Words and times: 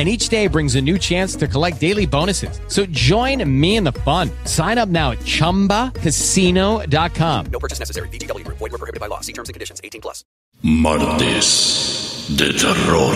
And 0.00 0.08
each 0.08 0.30
day 0.30 0.46
brings 0.46 0.76
a 0.76 0.80
new 0.80 0.96
chance 0.96 1.36
to 1.36 1.46
collect 1.46 1.78
daily 1.78 2.06
bonuses. 2.06 2.58
So 2.68 2.86
join 2.86 3.44
me 3.60 3.76
in 3.76 3.84
the 3.84 3.92
fun. 3.92 4.30
Sign 4.46 4.78
up 4.78 4.88
now 4.88 5.10
at 5.10 5.18
chumbacasino.com. 5.18 7.46
No 7.52 7.58
purchase 7.58 7.78
necessary. 7.78 8.08
VGW 8.08 8.46
Group. 8.46 8.56
Void 8.56 8.72
were 8.72 8.78
prohibited 8.78 8.98
by 8.98 9.08
law. 9.08 9.20
See 9.20 9.34
terms 9.34 9.50
and 9.50 9.52
conditions. 9.52 9.78
18 9.84 10.00
plus. 10.00 10.24
Martes 10.62 12.26
de 12.34 12.50
terror. 12.54 13.12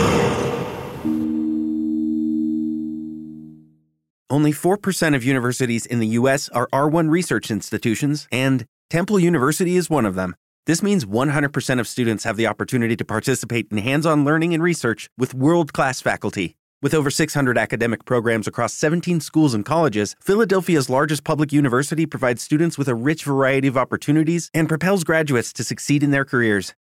Only 4.29 4.53
4% 4.53 5.17
of 5.17 5.25
universities 5.25 5.87
in 5.87 6.01
the 6.01 6.09
U.S. 6.19 6.51
are 6.51 6.69
R1 6.71 7.09
research 7.09 7.51
institutions, 7.51 8.29
and 8.31 8.67
Temple 8.91 9.19
University 9.19 9.77
is 9.77 9.89
one 9.89 10.05
of 10.05 10.17
them. 10.17 10.37
This 10.67 10.83
means 10.83 11.07
100% 11.07 11.81
of 11.81 11.89
students 11.89 12.25
have 12.25 12.37
the 12.37 12.47
opportunity 12.47 12.95
to 12.95 13.07
participate 13.07 13.69
in 13.71 13.79
hands 13.79 14.05
on 14.05 14.27
learning 14.27 14.53
and 14.53 14.63
research 14.63 15.09
with 15.17 15.33
world 15.33 15.73
class 15.73 16.03
faculty. 16.03 16.57
With 16.85 16.93
over 16.93 17.09
600 17.09 17.57
academic 17.57 18.05
programs 18.05 18.47
across 18.47 18.75
17 18.75 19.21
schools 19.21 19.55
and 19.55 19.65
colleges, 19.65 20.15
Philadelphia's 20.21 20.91
largest 20.91 21.25
public 21.25 21.51
university 21.51 22.05
provides 22.05 22.43
students 22.43 22.77
with 22.77 22.89
a 22.89 22.95
rich 22.95 23.25
variety 23.25 23.69
of 23.69 23.79
opportunities 23.79 24.51
and 24.53 24.69
propels 24.69 25.03
graduates 25.03 25.51
to 25.55 25.65
succeed 25.65 26.03
in 26.03 26.11
their 26.11 26.27
careers. 26.27 26.75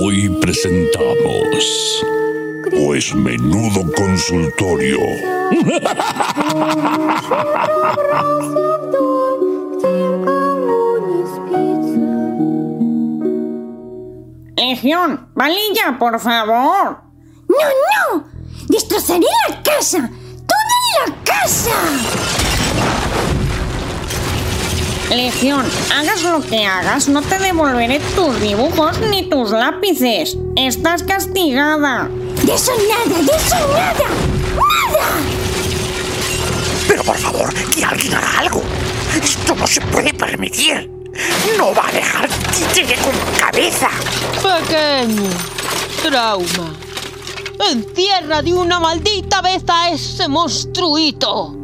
Hoy 0.00 0.28
presentamos. 0.40 2.04
Pues 2.70 3.14
menudo 3.14 3.92
consultorio. 3.94 4.98
Legión, 14.56 15.28
valilla, 15.34 15.98
por 15.98 16.18
favor. 16.18 17.02
¡No, 17.48 17.56
no! 18.16 18.24
¡Destrozaré 18.68 19.26
la 19.48 19.62
casa! 19.62 20.10
¡Toda 20.46 21.06
la 21.06 21.22
casa! 21.22 22.41
Legión, 25.14 25.66
hagas 25.94 26.22
lo 26.22 26.40
que 26.40 26.64
hagas, 26.64 27.06
no 27.08 27.20
te 27.20 27.38
devolveré 27.38 28.00
tus 28.16 28.40
dibujos 28.40 28.98
ni 29.10 29.28
tus 29.28 29.50
lápices. 29.50 30.38
Estás 30.56 31.02
castigada. 31.02 32.08
¡De 32.42 32.54
eso 32.54 32.72
nada! 32.88 33.18
¡De 33.18 33.36
eso 33.36 33.68
nada! 33.68 34.08
¡Nada! 34.56 35.20
Pero 36.88 37.04
por 37.04 37.16
favor, 37.18 37.52
que 37.74 37.84
alguien 37.84 38.14
haga 38.14 38.38
algo. 38.38 38.62
Esto 39.22 39.54
no 39.54 39.66
se 39.66 39.82
puede 39.82 40.14
permitir. 40.14 40.90
No 41.58 41.74
va 41.74 41.88
a 41.88 41.92
dejar 41.92 42.28
títere 42.50 42.96
con 42.96 43.12
cabeza. 43.38 43.90
Pequeño. 44.36 45.28
Trauma. 46.02 46.74
Encierra 47.70 48.40
de 48.40 48.54
una 48.54 48.80
maldita 48.80 49.42
vez 49.42 49.62
a 49.68 49.90
ese 49.90 50.26
monstruito. 50.26 51.61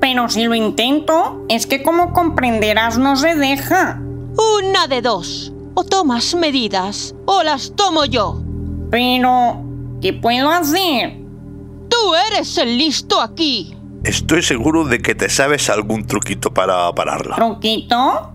Pero 0.00 0.28
si 0.28 0.44
lo 0.44 0.54
intento, 0.54 1.44
es 1.48 1.66
que 1.66 1.82
como 1.82 2.12
comprenderás 2.12 2.98
no 2.98 3.16
se 3.16 3.34
deja. 3.34 4.00
Una 4.58 4.86
de 4.88 5.02
dos. 5.02 5.52
O 5.74 5.84
tomas 5.84 6.34
medidas 6.34 7.14
o 7.26 7.42
las 7.42 7.74
tomo 7.76 8.04
yo. 8.04 8.42
Pero, 8.90 9.62
¿qué 10.00 10.12
puedo 10.12 10.50
hacer? 10.50 11.18
Tú 11.88 12.14
eres 12.28 12.56
el 12.58 12.78
listo 12.78 13.20
aquí. 13.20 13.76
Estoy 14.04 14.42
seguro 14.42 14.84
de 14.84 15.00
que 15.00 15.14
te 15.14 15.28
sabes 15.28 15.68
algún 15.68 16.06
truquito 16.06 16.52
para 16.52 16.92
pararla. 16.94 17.36
¿Truquito? 17.36 18.32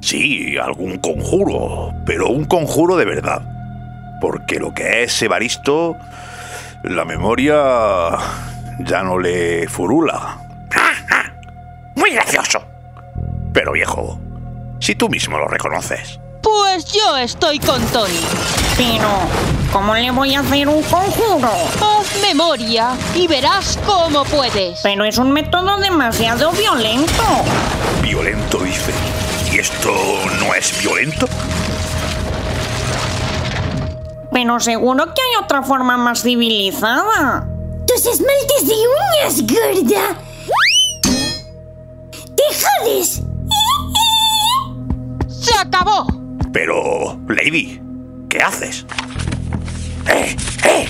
Sí, 0.00 0.56
algún 0.58 0.98
conjuro, 0.98 1.92
pero 2.04 2.28
un 2.28 2.44
conjuro 2.44 2.96
de 2.96 3.04
verdad. 3.04 3.48
Porque 4.20 4.58
lo 4.58 4.74
que 4.74 5.04
es 5.04 5.22
Evaristo, 5.22 5.96
la 6.82 7.04
memoria 7.04 8.10
ya 8.80 9.02
no 9.02 9.18
le 9.18 9.68
furula. 9.68 10.43
Muy 11.94 12.10
gracioso. 12.10 12.60
Pero 13.52 13.72
viejo, 13.72 14.18
si 14.80 14.94
tú 14.94 15.08
mismo 15.08 15.38
lo 15.38 15.46
reconoces. 15.48 16.18
Pues 16.42 16.84
yo 16.86 17.16
estoy 17.16 17.58
con 17.58 17.80
Tony. 17.86 18.20
Pero, 18.76 19.08
¿cómo 19.72 19.94
le 19.94 20.10
voy 20.10 20.34
a 20.34 20.40
hacer 20.40 20.68
un 20.68 20.82
conjuro? 20.82 21.48
Haz 21.48 22.20
memoria 22.20 22.90
y 23.14 23.26
verás 23.26 23.78
cómo 23.86 24.24
puedes. 24.24 24.80
Pero 24.82 25.04
es 25.04 25.16
un 25.18 25.32
método 25.32 25.78
demasiado 25.78 26.50
violento. 26.52 27.22
Violento, 28.02 28.58
dice. 28.58 28.92
¿Y 29.52 29.58
esto 29.58 29.90
no 30.40 30.52
es 30.54 30.78
violento? 30.80 31.26
Pero 34.32 34.58
seguro 34.58 35.14
que 35.14 35.22
hay 35.22 35.44
otra 35.44 35.62
forma 35.62 35.96
más 35.96 36.22
civilizada. 36.22 37.46
¡Tus 37.86 38.04
esmaltes 38.04 38.66
de 38.66 38.74
uñas, 38.74 39.42
gorda! 39.46 40.33
¡Se 45.28 45.58
acabó! 45.58 46.06
Pero, 46.52 47.18
Lady, 47.28 47.80
¿qué 48.28 48.38
haces? 48.38 48.86
¡Eh, 50.08 50.36
eh! 50.64 50.88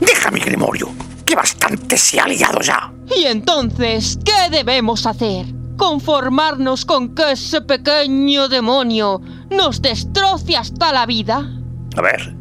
¡Deja 0.00 0.30
mi 0.30 0.40
grimorio! 0.40 0.88
¡Que 1.24 1.34
bastante 1.34 1.96
se 1.96 2.20
ha 2.20 2.26
liado 2.26 2.60
ya! 2.60 2.92
¿Y 3.16 3.24
entonces 3.24 4.18
qué 4.24 4.50
debemos 4.50 5.06
hacer? 5.06 5.46
¿Conformarnos 5.76 6.84
con 6.84 7.14
que 7.14 7.32
ese 7.32 7.62
pequeño 7.62 8.48
demonio 8.48 9.20
nos 9.50 9.80
destroce 9.80 10.56
hasta 10.56 10.92
la 10.92 11.06
vida? 11.06 11.50
A 11.96 12.02
ver, 12.02 12.34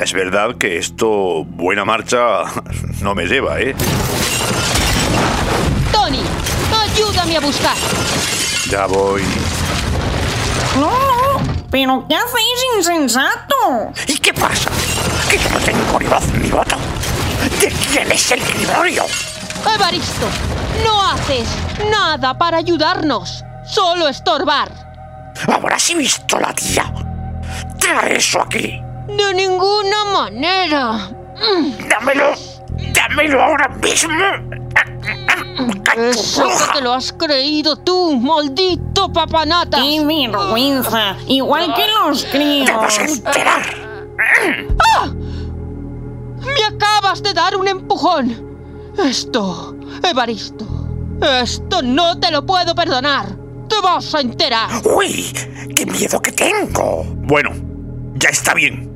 es 0.00 0.12
verdad 0.12 0.56
que 0.56 0.78
esto 0.78 1.44
buena 1.44 1.84
marcha 1.84 2.44
no 3.02 3.14
me 3.14 3.26
lleva, 3.26 3.60
¿eh? 3.60 3.74
Tony, 5.92 6.22
ayúdame 6.98 7.36
a 7.36 7.40
buscar. 7.40 7.76
Ya 8.70 8.86
voy. 8.86 9.22
No, 10.76 11.40
¿pero 11.70 12.04
qué 12.08 12.16
hacéis, 12.16 12.64
insensato? 12.76 13.92
¿Y 14.06 14.18
qué 14.18 14.34
pasa? 14.34 14.70
¿Que 15.30 15.38
yo 15.38 15.48
no 15.50 15.58
tengo 15.60 15.98
ni 16.00 16.06
voz 16.06 16.26
ni 16.34 16.50
voto? 16.50 16.76
¿De 17.60 17.68
quién 17.68 18.10
es 18.10 18.30
el 18.32 18.40
grimorio? 18.40 19.04
Evaristo, 19.74 20.26
no 20.84 21.02
haces 21.02 21.48
nada 21.90 22.36
para 22.36 22.58
ayudarnos. 22.58 23.44
Solo 23.64 24.08
estorbar. 24.08 24.70
Habrás 25.46 25.94
visto 25.94 26.38
la 26.40 26.52
tía. 26.52 26.92
Trae 27.78 28.16
eso 28.16 28.40
aquí. 28.42 28.82
De 29.06 29.34
ninguna 29.34 30.04
manera. 30.06 31.10
Dámelo. 31.88 32.34
Dámelo 32.92 33.42
ahora 33.42 33.68
mismo. 33.68 34.58
Eso 35.96 36.46
que 36.46 36.78
te 36.78 36.80
lo 36.82 36.92
has 36.92 37.12
creído 37.12 37.76
tú, 37.76 38.16
maldito 38.16 39.12
papanata. 39.12 39.78
¡Qué 39.82 40.04
vergüenza! 40.04 41.16
Igual 41.26 41.74
que 41.74 41.86
los 41.88 42.24
críos. 42.26 42.66
Te 42.66 42.72
vas 42.72 42.98
a 42.98 43.04
enterar. 43.04 43.62
¡Ah! 44.94 45.12
Me 46.40 46.64
acabas 46.64 47.22
de 47.22 47.34
dar 47.34 47.56
un 47.56 47.66
empujón. 47.66 48.46
Esto, 48.96 49.76
Evaristo, 50.02 50.66
esto 51.42 51.82
no 51.82 52.18
te 52.18 52.30
lo 52.30 52.44
puedo 52.46 52.74
perdonar. 52.74 53.26
Te 53.68 53.80
vas 53.80 54.14
a 54.14 54.20
enterar. 54.20 54.70
¡Uy! 54.84 55.32
¡Qué 55.74 55.86
miedo 55.86 56.20
que 56.20 56.32
tengo! 56.32 57.04
Bueno, 57.04 57.50
ya 58.14 58.30
está 58.30 58.54
bien. 58.54 58.88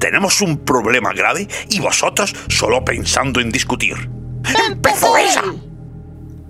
Tenemos 0.00 0.40
un 0.40 0.58
problema 0.58 1.12
grave 1.12 1.48
y 1.70 1.80
vosotros 1.80 2.34
solo 2.48 2.84
pensando 2.84 3.40
en 3.40 3.50
discutir. 3.50 4.15
¡Empezó 4.68 5.16
ella! 5.16 5.42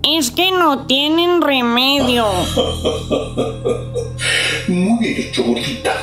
Es 0.03 0.31
que 0.31 0.51
no 0.51 0.85
tienen 0.85 1.41
remedio. 1.41 2.27
Muy 4.67 4.99
bien 4.99 5.21
hecho, 5.21 5.43
gordita. 5.43 5.93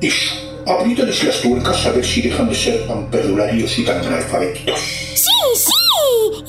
Eso. 0.00 0.34
Apriétales 0.66 1.24
las 1.24 1.40
tuercas 1.40 1.84
a 1.86 1.90
ver 1.90 2.04
si 2.04 2.22
dejan 2.22 2.48
de 2.48 2.54
ser 2.54 2.86
tan 2.86 3.10
perdularios 3.10 3.76
y 3.78 3.84
tan 3.84 3.98
analfabetos. 3.98 4.78
¡Sí, 5.14 5.30
sí! 5.56 6.44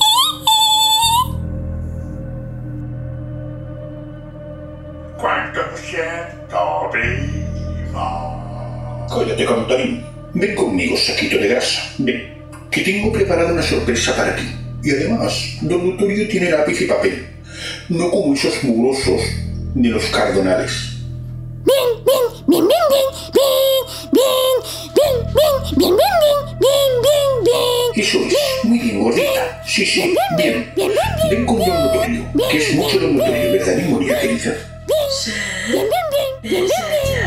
Cuando 5.18 5.60
siento 5.76 6.90
viva. 6.92 9.06
Cállate, 9.08 9.44
cantarín. 9.44 10.04
Ven 10.34 10.54
conmigo, 10.54 10.96
saquito 10.96 11.36
de 11.36 11.48
grasa. 11.48 11.82
Ven, 11.98 12.42
que 12.70 12.80
tengo 12.82 13.12
preparada 13.12 13.52
una 13.52 13.62
sorpresa 13.62 14.14
para 14.16 14.34
ti. 14.36 14.42
Y 14.82 14.90
además, 14.90 15.58
don 15.60 15.84
Lutorio 15.84 16.28
tiene 16.28 16.50
lápiz 16.50 16.80
y 16.80 16.86
papel. 16.86 17.26
No 17.88 18.10
como 18.10 18.34
esos 18.34 18.64
mugrosos 18.64 19.20
de 19.74 19.88
los 19.88 20.04
cardonales. 20.06 20.72
Bien, 21.64 22.04
bien, 22.04 22.24
bien, 22.48 22.66
bien, 22.66 22.88
bien, 23.32 23.52
bien, 24.12 24.32
bien, 24.92 25.14
bien, 25.34 25.54
bien, 25.76 25.96
bien, 25.96 25.96
bien, 25.96 26.58
bien, 26.58 26.90
bien, 27.02 27.44
bien. 27.44 28.04
Eso 28.04 28.18
es, 28.18 28.64
muy 28.64 28.78
bien, 28.80 29.00
gordita. 29.00 29.62
Sí, 29.64 29.86
sí, 29.86 30.14
bien. 30.36 30.72
Ven 31.30 31.46
con 31.46 31.58
don 31.58 31.82
Lutorio, 31.84 32.24
que 32.50 32.58
es 32.58 32.74
mucho 32.74 32.98
don 32.98 33.12
Lutorio, 33.12 33.52
¿verdad, 33.52 33.76
mi 33.76 33.82
moria 33.84 34.20
querida? 34.20 34.56
Bien, 34.88 35.08
bien, 35.70 35.86
bien, 35.92 36.06
bien, 36.42 36.64
bien, 36.64 36.70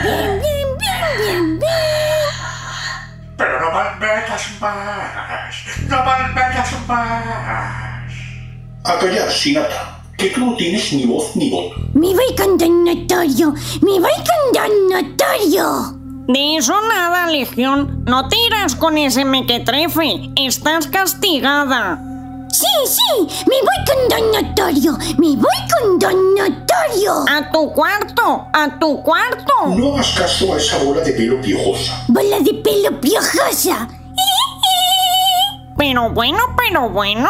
bien, 0.03 0.41
bien, 0.41 0.41
bien, 0.41 0.77
bien, 1.17 1.59
bien. 1.59 1.84
Pero 3.37 3.59
no 3.59 3.71
malmetas 3.71 4.49
más. 4.61 5.53
No 5.89 6.03
malmetas 6.03 6.87
más. 6.87 8.13
A 8.83 8.99
callar, 8.99 9.31
Sinata, 9.31 10.01
que 10.17 10.27
tú 10.29 10.45
no 10.45 10.55
tienes 10.55 10.93
ni 10.93 11.05
voz 11.05 11.35
ni 11.35 11.49
voto. 11.49 11.75
Me 11.93 12.13
voy 12.13 12.35
con 12.37 12.57
Don 12.57 12.83
Notorio, 12.83 13.53
me 13.81 13.99
voy 13.99 14.11
con 14.13 14.53
Don 14.53 14.89
Notorio. 14.89 15.99
De 16.27 16.57
eso 16.57 16.73
nada, 16.87 17.27
Legión. 17.27 18.03
No 18.05 18.27
te 18.27 18.37
irás 18.47 18.75
con 18.75 18.97
ese 18.97 19.25
mequetrefe. 19.25 20.31
Estás 20.35 20.87
castigada. 20.87 22.14
Sí, 22.55 22.65
sí, 22.85 23.43
me 23.49 23.55
voy 23.59 23.79
con 23.85 24.07
Don 24.07 24.31
Notorio, 24.31 24.97
me 25.17 25.35
voy 25.35 25.61
con 25.77 25.99
Don 25.99 26.35
Notorio. 26.35 27.25
A 27.29 27.51
tu 27.51 27.69
cuarto, 27.73 28.47
a 28.53 28.79
tu 28.79 29.03
cuarto. 29.03 29.75
No 29.75 29.95
hagas 29.95 30.11
caso 30.17 30.53
a 30.53 30.57
esa 30.57 30.81
bola 30.81 31.01
de 31.01 31.11
pelo 31.11 31.41
piojosa. 31.41 32.05
Bola 32.07 32.39
de 32.39 32.53
pelo 32.53 33.01
piojosa. 33.01 33.89
Pero 35.77 36.09
bueno, 36.11 36.39
pero 36.55 36.89
bueno. 36.89 37.29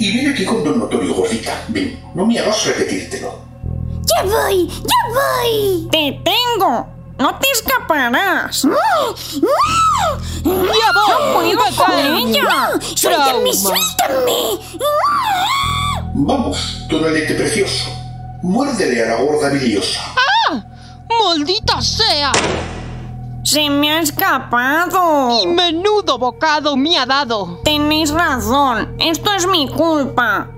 Y 0.00 0.16
ven 0.16 0.32
aquí 0.32 0.44
con 0.44 0.64
Don 0.64 0.80
Notorio, 0.80 1.14
gordita. 1.14 1.62
Ven, 1.68 2.02
no 2.12 2.26
me 2.26 2.36
hagas 2.40 2.66
repetírtelo. 2.66 3.38
Ya 4.02 4.24
voy, 4.24 4.66
ya 4.66 5.14
voy. 5.14 5.88
Te 5.92 6.20
tengo. 6.24 6.91
No 7.18 7.38
te 7.38 7.46
escaparás. 7.52 8.62
¡Ya 8.62 8.70
voy! 10.42 11.52
No 11.54 11.62
puedo 11.62 11.76
con 11.76 11.92
ella. 11.98 12.70
Suéltame, 12.94 13.52
suéltame. 13.52 14.58
Vamos, 16.14 16.78
tonalete 16.88 17.34
precioso. 17.34 17.90
Muérdele 18.42 19.02
a 19.02 19.06
la 19.06 19.22
gorda 19.22 19.50
biliosa. 19.50 20.00
¡Ah! 20.50 20.64
¡Maldita 21.08 21.80
sea! 21.80 22.32
Se 23.44 23.70
me 23.70 23.92
ha 23.92 24.00
escapado. 24.00 25.42
¡Y 25.42 25.46
menudo 25.46 26.18
bocado 26.18 26.76
me 26.76 26.98
ha 26.98 27.06
dado! 27.06 27.60
Tenéis 27.64 28.10
razón. 28.10 28.96
Esto 28.98 29.32
es 29.34 29.46
mi 29.46 29.68
culpa. 29.68 30.48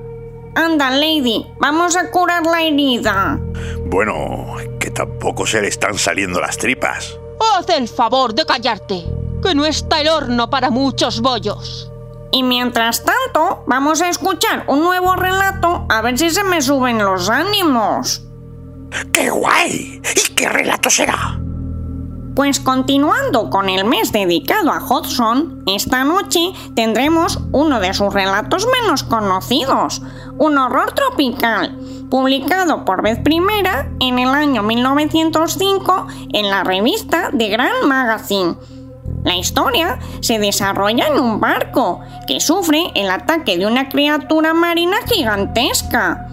Anda, 0.54 0.90
Lady, 0.90 1.46
vamos 1.58 1.96
a 1.96 2.10
curar 2.10 2.46
la 2.46 2.62
herida. 2.62 3.40
Bueno, 3.86 4.56
que 4.80 4.90
tampoco 4.90 5.46
se 5.46 5.60
le 5.60 5.68
están 5.68 5.98
saliendo 5.98 6.40
las 6.40 6.56
tripas. 6.56 7.18
Haz 7.56 7.68
el 7.68 7.88
favor 7.88 8.34
de 8.34 8.46
callarte, 8.46 9.04
que 9.42 9.54
no 9.54 9.64
está 9.64 10.00
el 10.00 10.08
horno 10.08 10.50
para 10.50 10.70
muchos 10.70 11.20
bollos. 11.20 11.90
Y 12.32 12.42
mientras 12.42 13.04
tanto, 13.04 13.62
vamos 13.66 14.00
a 14.00 14.08
escuchar 14.08 14.64
un 14.66 14.80
nuevo 14.80 15.14
relato 15.14 15.86
a 15.88 16.02
ver 16.02 16.18
si 16.18 16.30
se 16.30 16.42
me 16.42 16.60
suben 16.60 16.98
los 16.98 17.28
ánimos. 17.28 18.22
¡Qué 19.12 19.30
guay! 19.30 20.00
¿Y 20.16 20.34
qué 20.34 20.48
relato 20.48 20.90
será? 20.90 21.38
Pues 22.34 22.58
continuando 22.58 23.48
con 23.48 23.68
el 23.68 23.84
mes 23.84 24.10
dedicado 24.10 24.72
a 24.72 24.80
Hodgson, 24.80 25.62
esta 25.66 26.02
noche 26.02 26.52
tendremos 26.74 27.38
uno 27.52 27.78
de 27.78 27.94
sus 27.94 28.12
relatos 28.12 28.66
menos 28.82 29.04
conocidos, 29.04 30.02
un 30.36 30.58
horror 30.58 30.92
tropical, 30.92 31.78
publicado 32.14 32.84
por 32.84 33.02
vez 33.02 33.18
primera 33.18 33.90
en 33.98 34.20
el 34.20 34.28
año 34.28 34.62
1905 34.62 36.06
en 36.32 36.48
la 36.48 36.62
revista 36.62 37.30
The 37.36 37.48
Grand 37.48 37.86
Magazine. 37.86 38.54
La 39.24 39.34
historia 39.34 39.98
se 40.20 40.38
desarrolla 40.38 41.08
en 41.08 41.18
un 41.18 41.40
barco 41.40 42.02
que 42.28 42.38
sufre 42.38 42.92
el 42.94 43.10
ataque 43.10 43.58
de 43.58 43.66
una 43.66 43.88
criatura 43.88 44.54
marina 44.54 44.98
gigantesca. 45.12 46.28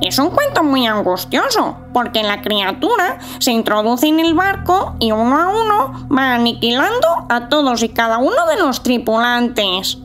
Es 0.00 0.18
un 0.18 0.30
cuento 0.30 0.64
muy 0.64 0.86
angustioso, 0.86 1.76
porque 1.92 2.22
la 2.22 2.40
criatura 2.40 3.18
se 3.38 3.52
introduce 3.52 4.06
en 4.06 4.20
el 4.20 4.32
barco 4.32 4.96
y 5.00 5.12
uno 5.12 5.36
a 5.36 5.48
uno 5.48 6.08
va 6.08 6.32
aniquilando 6.36 7.26
a 7.28 7.50
todos 7.50 7.82
y 7.82 7.90
cada 7.90 8.16
uno 8.16 8.46
de 8.46 8.56
los 8.56 8.82
tripulantes. 8.82 9.98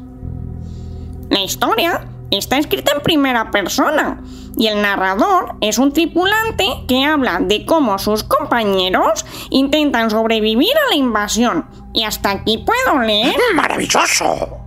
La 1.29 1.39
historia 1.39 2.05
está 2.31 2.57
escrita 2.57 2.91
en 2.93 3.01
primera 3.01 3.49
persona 3.49 4.19
y 4.57 4.67
el 4.67 4.81
narrador 4.81 5.55
es 5.61 5.77
un 5.77 5.93
tripulante 5.93 6.65
que 6.87 7.05
habla 7.05 7.39
de 7.41 7.65
cómo 7.65 7.97
sus 7.99 8.23
compañeros 8.23 9.25
intentan 9.49 10.09
sobrevivir 10.09 10.71
a 10.85 10.89
la 10.89 10.95
invasión. 10.95 11.65
Y 11.93 12.03
hasta 12.03 12.31
aquí 12.31 12.65
puedo 12.65 12.99
leer. 12.99 13.35
¡Maravilloso! 13.55 14.59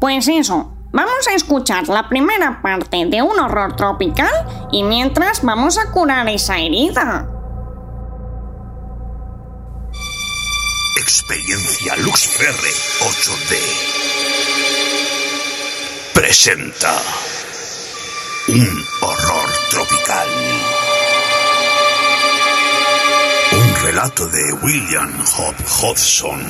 Pues 0.00 0.28
eso, 0.28 0.72
vamos 0.92 1.28
a 1.30 1.34
escuchar 1.34 1.88
la 1.88 2.08
primera 2.08 2.60
parte 2.62 3.06
de 3.06 3.22
un 3.22 3.38
horror 3.38 3.76
tropical 3.76 4.68
y 4.72 4.82
mientras 4.82 5.42
vamos 5.42 5.78
a 5.78 5.90
curar 5.90 6.28
esa 6.28 6.58
herida. 6.58 7.28
Experiencia 10.98 11.96
Lux 11.96 12.28
Ferre 12.28 12.72
8D. 13.00 13.56
Presenta 16.14 16.96
un 18.48 18.84
horror 19.00 19.50
tropical. 19.70 20.28
Un 23.52 23.84
relato 23.84 24.26
de 24.28 24.52
William 24.62 25.24
Hop 25.38 25.54
Hodgson. 25.80 26.40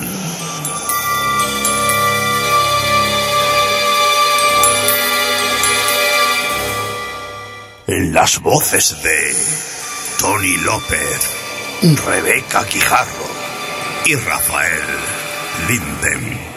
En 7.86 8.12
las 8.12 8.40
voces 8.40 9.02
de 9.02 9.36
Tony 10.18 10.56
López, 10.58 11.30
Rebeca 12.04 12.66
Quijarro 12.66 13.26
y 14.04 14.16
Rafael 14.16 14.82
Linden. 15.68 16.55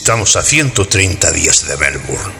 Estamos 0.00 0.34
a 0.36 0.42
130 0.42 1.30
días 1.30 1.68
de 1.68 1.76
Melbourne 1.76 2.32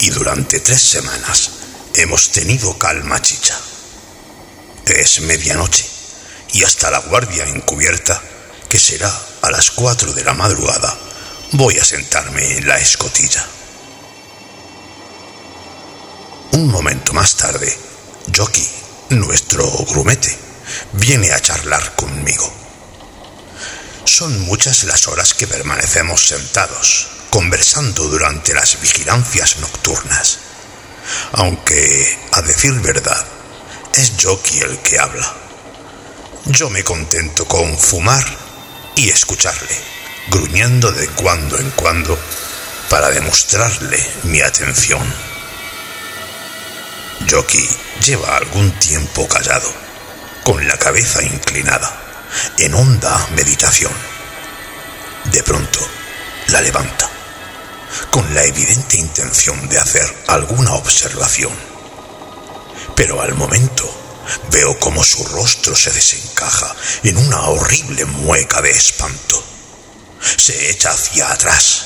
y 0.00 0.10
durante 0.10 0.60
tres 0.60 0.82
semanas 0.82 1.50
hemos 1.94 2.30
tenido 2.30 2.76
calma 2.76 3.22
chicha. 3.22 3.58
Es 4.84 5.20
medianoche 5.22 5.86
y 6.52 6.64
hasta 6.64 6.90
la 6.90 6.98
guardia 6.98 7.46
encubierta, 7.46 8.22
que 8.68 8.78
será 8.78 9.10
a 9.40 9.50
las 9.50 9.70
4 9.70 10.12
de 10.12 10.22
la 10.24 10.34
madrugada, 10.34 10.94
voy 11.52 11.78
a 11.78 11.84
sentarme 11.84 12.58
en 12.58 12.68
la 12.68 12.78
escotilla. 12.78 13.46
Un 16.52 16.68
momento 16.68 17.14
más 17.14 17.34
tarde, 17.34 17.74
Jockey, 18.36 18.68
nuestro 19.08 19.66
grumete, 19.88 20.36
viene 20.92 21.32
a 21.32 21.40
charlar 21.40 21.94
conmigo. 21.94 22.57
Son 24.08 24.40
muchas 24.40 24.84
las 24.84 25.06
horas 25.06 25.34
que 25.34 25.46
permanecemos 25.46 26.26
sentados, 26.26 27.08
conversando 27.28 28.04
durante 28.04 28.54
las 28.54 28.80
vigilancias 28.80 29.58
nocturnas. 29.58 30.38
Aunque, 31.32 32.18
a 32.32 32.40
decir 32.40 32.72
verdad, 32.80 33.24
es 33.94 34.14
Jockey 34.20 34.60
el 34.60 34.78
que 34.78 34.98
habla. 34.98 35.30
Yo 36.46 36.70
me 36.70 36.82
contento 36.82 37.46
con 37.46 37.78
fumar 37.78 38.24
y 38.96 39.10
escucharle, 39.10 39.76
gruñendo 40.28 40.90
de 40.90 41.06
cuando 41.08 41.58
en 41.58 41.70
cuando 41.72 42.18
para 42.88 43.10
demostrarle 43.10 44.04
mi 44.22 44.40
atención. 44.40 45.04
Jockey 47.30 47.68
lleva 48.04 48.38
algún 48.38 48.72
tiempo 48.80 49.28
callado, 49.28 49.70
con 50.44 50.66
la 50.66 50.78
cabeza 50.78 51.22
inclinada, 51.22 52.07
en 52.58 52.74
honda 52.74 53.28
meditación. 53.34 53.92
De 55.32 55.42
pronto, 55.42 55.80
la 56.48 56.60
levanta, 56.60 57.08
con 58.10 58.34
la 58.34 58.44
evidente 58.44 58.96
intención 58.96 59.68
de 59.68 59.78
hacer 59.78 60.24
alguna 60.26 60.74
observación. 60.74 61.52
Pero 62.94 63.20
al 63.20 63.34
momento 63.34 63.88
veo 64.50 64.78
como 64.78 65.04
su 65.04 65.24
rostro 65.24 65.74
se 65.74 65.90
desencaja 65.90 66.74
en 67.02 67.16
una 67.16 67.40
horrible 67.48 68.04
mueca 68.04 68.62
de 68.62 68.70
espanto. 68.70 69.42
Se 70.36 70.70
echa 70.70 70.90
hacia 70.90 71.30
atrás, 71.30 71.84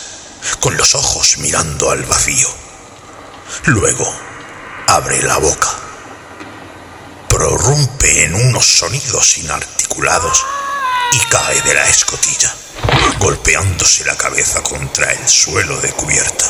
con 0.61 0.76
los 0.76 0.94
ojos 0.94 1.38
mirando 1.38 1.90
al 1.90 2.04
vacío. 2.04 2.49
Luego 3.66 4.12
abre 4.87 5.22
la 5.22 5.38
boca. 5.38 5.68
Prorrumpe 7.28 8.25
en 8.25 8.34
unos 8.34 8.66
sonidos 8.66 9.38
inarticulados 9.38 9.81
y 9.94 11.18
cae 11.30 11.61
de 11.61 11.75
la 11.75 11.87
escotilla, 11.87 12.54
golpeándose 13.18 14.06
la 14.06 14.16
cabeza 14.16 14.62
contra 14.62 15.12
el 15.12 15.28
suelo 15.28 15.78
de 15.82 15.92
cubierta. 15.92 16.46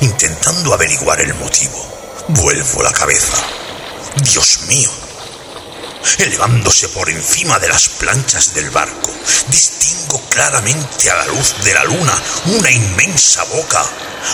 Intentando 0.00 0.74
averiguar 0.74 1.20
el 1.20 1.34
motivo, 1.34 2.24
vuelvo 2.28 2.82
la 2.82 2.90
cabeza. 2.90 3.36
Dios 4.16 4.62
mío. 4.62 4.90
Elevándose 6.18 6.88
por 6.88 7.08
encima 7.08 7.60
de 7.60 7.68
las 7.68 7.88
planchas 7.90 8.54
del 8.54 8.70
barco, 8.70 9.12
distingo 9.46 10.20
claramente 10.28 11.08
a 11.10 11.16
la 11.16 11.26
luz 11.26 11.54
de 11.62 11.74
la 11.74 11.84
luna 11.84 12.22
una 12.46 12.70
inmensa 12.70 13.44
boca 13.44 13.84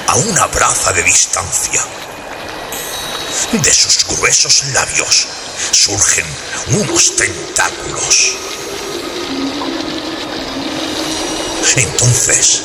a 0.06 0.14
una 0.14 0.46
braza 0.46 0.92
de 0.94 1.02
distancia. 1.02 1.84
De 3.52 3.74
sus 3.74 4.06
gruesos 4.06 4.64
labios 4.72 5.26
surgen 5.70 6.26
unos 6.68 7.16
tentáculos. 7.16 8.36
Entonces, 11.76 12.62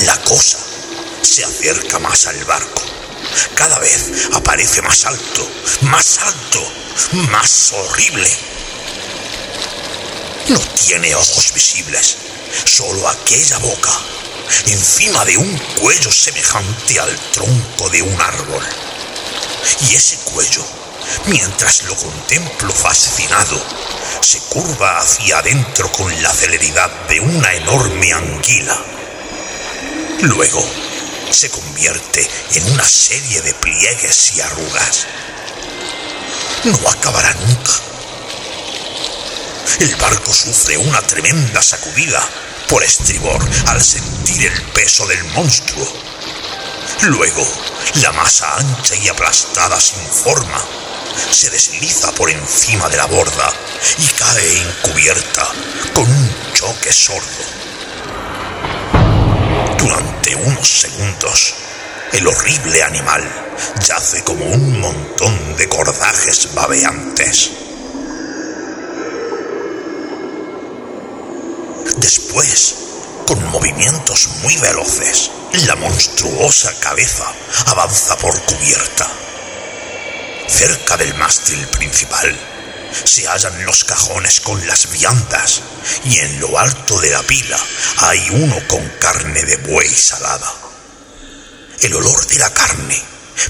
la 0.00 0.20
cosa 0.22 0.58
se 1.22 1.44
acerca 1.44 1.98
más 1.98 2.26
al 2.26 2.44
barco. 2.44 2.82
Cada 3.54 3.78
vez 3.78 4.28
aparece 4.32 4.82
más 4.82 5.04
alto, 5.06 5.48
más 5.82 6.18
alto, 6.18 6.72
más 7.30 7.72
horrible. 7.72 8.28
No 10.48 10.58
tiene 10.84 11.14
ojos 11.14 11.52
visibles, 11.54 12.16
solo 12.64 13.08
aquella 13.08 13.58
boca, 13.58 13.92
encima 14.66 15.24
de 15.24 15.38
un 15.38 15.58
cuello 15.80 16.10
semejante 16.10 17.00
al 17.00 17.16
tronco 17.30 17.88
de 17.90 18.02
un 18.02 18.20
árbol. 18.20 18.62
Y 19.88 19.94
ese 19.94 20.16
cuello, 20.18 20.64
mientras 21.26 21.82
lo 21.84 21.96
contemplo 21.96 22.72
fascinado, 22.72 23.60
se 24.20 24.38
curva 24.40 24.98
hacia 24.98 25.38
adentro 25.38 25.90
con 25.92 26.22
la 26.22 26.32
celeridad 26.32 26.90
de 27.08 27.20
una 27.20 27.52
enorme 27.54 28.12
anguila. 28.12 28.78
Luego 30.22 30.64
se 31.30 31.50
convierte 31.50 32.28
en 32.54 32.72
una 32.72 32.86
serie 32.86 33.40
de 33.40 33.54
pliegues 33.54 34.32
y 34.36 34.40
arrugas. 34.40 35.06
No 36.64 36.78
acabará 36.88 37.34
nunca. 37.34 37.72
El 39.80 39.96
barco 39.96 40.32
sufre 40.32 40.76
una 40.76 41.02
tremenda 41.02 41.60
sacudida 41.60 42.22
por 42.68 42.84
estribor 42.84 43.42
al 43.66 43.82
sentir 43.82 44.46
el 44.46 44.62
peso 44.72 45.06
del 45.06 45.24
monstruo. 45.24 45.86
Luego, 47.00 47.46
la 48.02 48.12
masa 48.12 48.56
ancha 48.56 48.94
y 48.96 49.08
aplastada 49.08 49.80
sin 49.80 50.00
forma 50.06 50.62
se 51.30 51.50
desliza 51.50 52.12
por 52.12 52.30
encima 52.30 52.88
de 52.88 52.96
la 52.96 53.06
borda 53.06 53.52
y 53.98 54.06
cae 54.06 54.62
encubierta 54.62 55.46
con 55.94 56.08
un 56.08 56.34
choque 56.52 56.92
sordo. 56.92 57.44
Durante 59.78 60.34
unos 60.36 60.68
segundos, 60.68 61.54
el 62.12 62.26
horrible 62.26 62.82
animal 62.82 63.22
yace 63.80 64.22
como 64.22 64.44
un 64.44 64.80
montón 64.80 65.56
de 65.56 65.68
cordajes 65.68 66.54
babeantes. 66.54 67.50
Después, 71.96 72.81
con 73.26 73.44
movimientos 73.50 74.28
muy 74.42 74.56
veloces, 74.56 75.30
la 75.66 75.76
monstruosa 75.76 76.72
cabeza 76.80 77.26
avanza 77.66 78.16
por 78.18 78.40
cubierta. 78.42 79.08
Cerca 80.48 80.96
del 80.96 81.14
mástil 81.14 81.58
principal 81.68 82.36
se 83.04 83.26
hallan 83.26 83.64
los 83.64 83.84
cajones 83.84 84.40
con 84.40 84.66
las 84.66 84.90
viandas 84.90 85.62
y 86.04 86.18
en 86.18 86.40
lo 86.40 86.58
alto 86.58 87.00
de 87.00 87.10
la 87.10 87.22
pila 87.22 87.58
hay 87.98 88.28
uno 88.30 88.56
con 88.68 88.86
carne 89.00 89.42
de 89.42 89.56
buey 89.56 89.88
salada. 89.88 90.52
El 91.80 91.94
olor 91.94 92.26
de 92.26 92.38
la 92.38 92.50
carne 92.52 93.02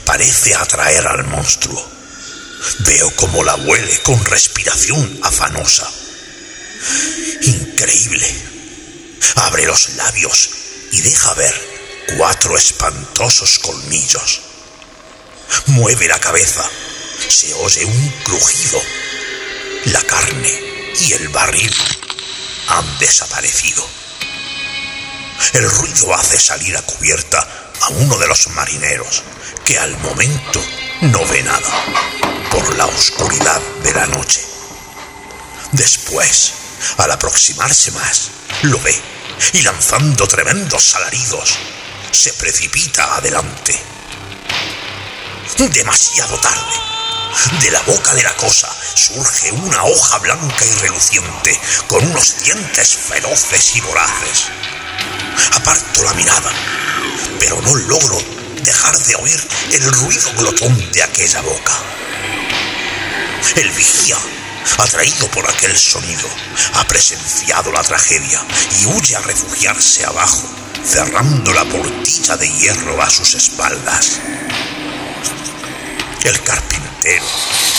parece 0.04 0.54
atraer 0.54 1.06
al 1.06 1.24
monstruo. 1.24 1.90
Veo 2.80 3.10
cómo 3.16 3.42
la 3.42 3.56
huele 3.56 3.98
con 4.02 4.24
respiración 4.24 5.18
afanosa. 5.22 5.90
Increíble. 7.42 8.51
Abre 9.36 9.66
los 9.66 9.90
labios 9.90 10.50
y 10.92 11.00
deja 11.00 11.34
ver 11.34 11.54
cuatro 12.16 12.56
espantosos 12.56 13.58
colmillos. 13.58 14.40
Mueve 15.66 16.08
la 16.08 16.18
cabeza. 16.18 16.68
Se 17.28 17.52
oye 17.54 17.84
un 17.84 18.08
crujido. 18.24 18.80
La 19.86 20.00
carne 20.02 20.60
y 21.00 21.12
el 21.12 21.28
barril 21.28 21.74
han 22.68 22.98
desaparecido. 22.98 23.86
El 25.52 25.68
ruido 25.68 26.14
hace 26.14 26.38
salir 26.38 26.76
a 26.76 26.82
cubierta 26.82 27.72
a 27.80 27.88
uno 27.88 28.16
de 28.18 28.28
los 28.28 28.48
marineros, 28.48 29.22
que 29.64 29.78
al 29.78 29.96
momento 29.98 30.64
no 31.02 31.24
ve 31.26 31.42
nada 31.42 31.84
por 32.50 32.76
la 32.76 32.86
oscuridad 32.86 33.60
de 33.82 33.92
la 33.92 34.06
noche. 34.06 34.40
Después, 35.72 36.52
al 36.98 37.10
aproximarse 37.10 37.90
más, 37.92 38.30
lo 38.62 38.78
ve 38.80 38.98
y 39.52 39.62
lanzando 39.62 40.26
tremendos 40.26 40.94
alaridos, 40.94 41.58
se 42.10 42.32
precipita 42.34 43.16
adelante. 43.16 43.78
Demasiado 45.58 46.38
tarde. 46.38 46.92
De 47.60 47.70
la 47.70 47.80
boca 47.82 48.14
de 48.14 48.22
la 48.22 48.34
cosa 48.36 48.68
surge 48.94 49.50
una 49.52 49.84
hoja 49.84 50.18
blanca 50.18 50.64
y 50.64 50.70
reluciente 50.80 51.58
con 51.86 52.04
unos 52.06 52.42
dientes 52.42 52.94
feroces 52.94 53.76
y 53.76 53.80
voraces. 53.80 54.44
Aparto 55.52 56.02
la 56.04 56.12
mirada, 56.14 56.50
pero 57.38 57.60
no 57.62 57.74
logro 57.74 58.18
dejar 58.62 58.98
de 58.98 59.14
oír 59.16 59.48
el 59.72 59.92
ruido 59.92 60.30
glotón 60.36 60.92
de 60.92 61.02
aquella 61.02 61.40
boca. 61.40 61.72
El 63.56 63.70
vigía, 63.70 64.16
atraído 64.78 65.28
por 65.28 65.48
aquel 65.48 65.76
sonido, 65.76 66.28
ha 66.74 66.84
presenciado 66.84 67.72
la 67.72 67.82
tragedia 67.82 68.40
y 68.80 68.86
huye 68.86 69.16
a 69.16 69.20
refugiarse 69.20 70.04
abajo, 70.04 70.42
cerrando 70.84 71.52
la 71.52 71.64
portilla 71.64 72.36
de 72.36 72.48
hierro 72.48 73.00
a 73.00 73.10
sus 73.10 73.34
espaldas. 73.34 74.20
El 76.24 76.40
carpintero 76.42 77.26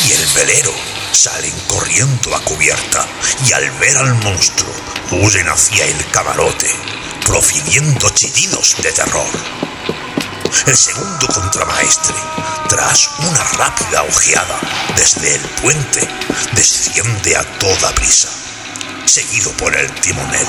y 0.07 0.11
el 0.11 0.25
velero 0.35 0.73
salen 1.11 1.53
corriendo 1.67 2.35
a 2.35 2.43
cubierta 2.43 3.07
y 3.47 3.53
al 3.53 3.69
ver 3.71 3.97
al 3.97 4.13
monstruo 4.15 4.73
huyen 5.11 5.47
hacia 5.47 5.85
el 5.85 6.05
camarote, 6.07 6.69
profiriendo 7.25 8.09
chillidos 8.09 8.75
de 8.81 8.91
terror. 8.91 9.31
El 10.65 10.77
segundo 10.77 11.27
contramaestre, 11.27 12.15
tras 12.69 13.09
una 13.19 13.43
rápida 13.43 14.03
ojeada 14.03 14.59
desde 14.95 15.35
el 15.35 15.41
puente, 15.61 16.07
desciende 16.53 17.35
a 17.35 17.43
toda 17.59 17.93
prisa, 17.95 18.29
seguido 19.05 19.51
por 19.57 19.75
el 19.75 19.91
timonel. 19.95 20.47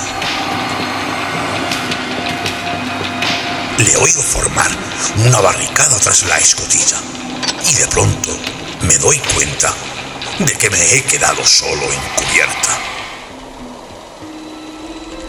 Le 3.78 3.96
oigo 3.96 4.22
formar 4.22 4.70
una 5.16 5.40
barricada 5.40 5.98
tras 5.98 6.22
la 6.24 6.38
escotilla 6.38 6.98
y 7.68 7.74
de 7.74 7.88
pronto 7.88 8.30
me 8.82 8.96
doy 8.98 9.18
cuenta 9.34 9.74
de 10.38 10.52
que 10.52 10.70
me 10.70 10.94
he 10.94 11.02
quedado 11.02 11.44
solo 11.44 11.82
en 11.92 12.00
cubierta. 12.16 12.78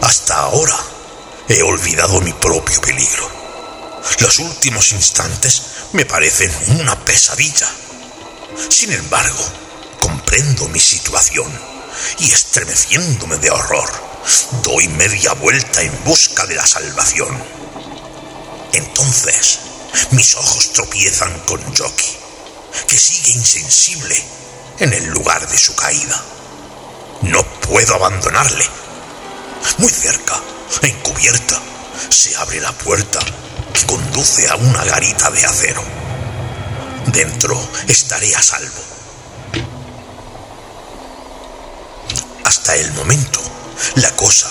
Hasta 0.02 0.38
ahora 0.38 0.78
he 1.48 1.64
olvidado 1.64 2.22
mi 2.22 2.34
propio 2.34 2.80
peligro. 2.82 3.45
Los 4.20 4.40
últimos 4.40 4.92
instantes 4.92 5.62
me 5.94 6.06
parecen 6.06 6.52
una 6.80 6.96
pesadilla. 7.04 7.68
Sin 8.70 8.92
embargo, 8.92 9.44
comprendo 10.00 10.68
mi 10.70 10.80
situación 10.80 11.52
y 12.20 12.32
estremeciéndome 12.32 13.38
de 13.38 13.52
horror, 13.52 13.90
doy 14.64 14.88
media 14.90 15.34
vuelta 15.34 15.82
en 15.82 16.04
busca 16.04 16.46
de 16.46 16.56
la 16.56 16.66
salvación. 16.66 17.44
Entonces, 18.74 19.60
mis 20.12 20.36
ojos 20.36 20.72
tropiezan 20.74 21.40
con 21.42 21.62
Jockey, 21.76 22.18
que 22.88 22.98
sigue 22.98 23.32
insensible 23.32 24.22
en 24.80 24.94
el 24.94 25.06
lugar 25.08 25.48
de 25.50 25.58
su 25.58 25.76
caída. 25.76 26.24
No 27.24 27.44
puedo 27.62 27.96
abandonarle. 27.96 28.66
Muy 29.80 29.92
cerca, 29.92 30.40
encubierta, 30.82 31.60
se 32.10 32.36
abre 32.36 32.60
la 32.62 32.72
puerta 32.72 33.20
que 33.76 33.86
conduce 33.86 34.48
a 34.48 34.56
una 34.56 34.84
garita 34.86 35.30
de 35.32 35.46
acero. 35.46 35.84
Dentro 37.08 37.62
estaré 37.88 38.34
a 38.36 38.42
salvo. 38.42 38.82
Hasta 42.46 42.76
el 42.76 42.92
momento, 42.94 43.42
la 43.96 44.12
cosa 44.16 44.50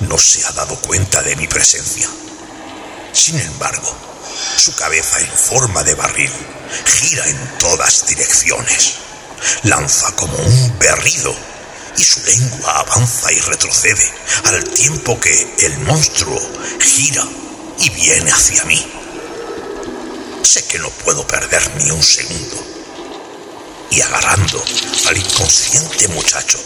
no 0.00 0.16
se 0.18 0.44
ha 0.46 0.52
dado 0.52 0.76
cuenta 0.76 1.20
de 1.22 1.34
mi 1.36 1.48
presencia. 1.48 2.08
Sin 3.12 3.40
embargo, 3.40 3.92
su 4.56 4.74
cabeza 4.76 5.18
en 5.18 5.32
forma 5.32 5.82
de 5.82 5.94
barril 5.94 6.30
gira 6.84 7.26
en 7.26 7.58
todas 7.58 8.06
direcciones, 8.06 8.94
lanza 9.64 10.12
como 10.12 10.36
un 10.36 10.78
berrido 10.78 11.34
y 11.96 12.04
su 12.04 12.20
lengua 12.22 12.78
avanza 12.78 13.32
y 13.32 13.40
retrocede 13.40 14.12
al 14.44 14.62
tiempo 14.64 15.18
que 15.18 15.56
el 15.58 15.78
monstruo 15.80 16.40
gira 16.80 17.26
y 17.78 17.90
viene 17.90 18.30
hacia 18.30 18.64
mí. 18.64 18.84
Sé 20.42 20.64
que 20.64 20.78
no 20.78 20.90
puedo 20.90 21.26
perder 21.26 21.76
ni 21.76 21.90
un 21.90 22.02
segundo. 22.02 22.56
Y 23.90 24.00
agarrando 24.00 24.62
al 25.06 25.16
inconsciente 25.16 26.08
muchacho, 26.08 26.58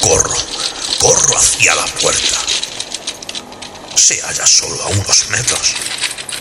corro, 0.00 0.36
corro 0.98 1.36
hacia 1.36 1.74
la 1.74 1.84
puerta. 1.84 2.38
Se 3.94 4.20
halla 4.20 4.46
solo 4.46 4.82
a 4.82 4.88
unos 4.88 5.28
metros, 5.28 5.74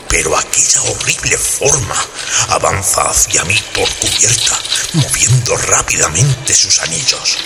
pero 0.10 0.38
aquella 0.38 0.82
horrible 0.82 1.38
forma 1.38 1.96
avanza 2.50 3.02
hacia 3.10 3.44
mí 3.46 3.58
por 3.74 3.90
cubierta, 3.96 4.60
moviendo 4.94 5.58
rápidamente 5.58 6.54
sus 6.54 6.80
anillos. 6.80 7.38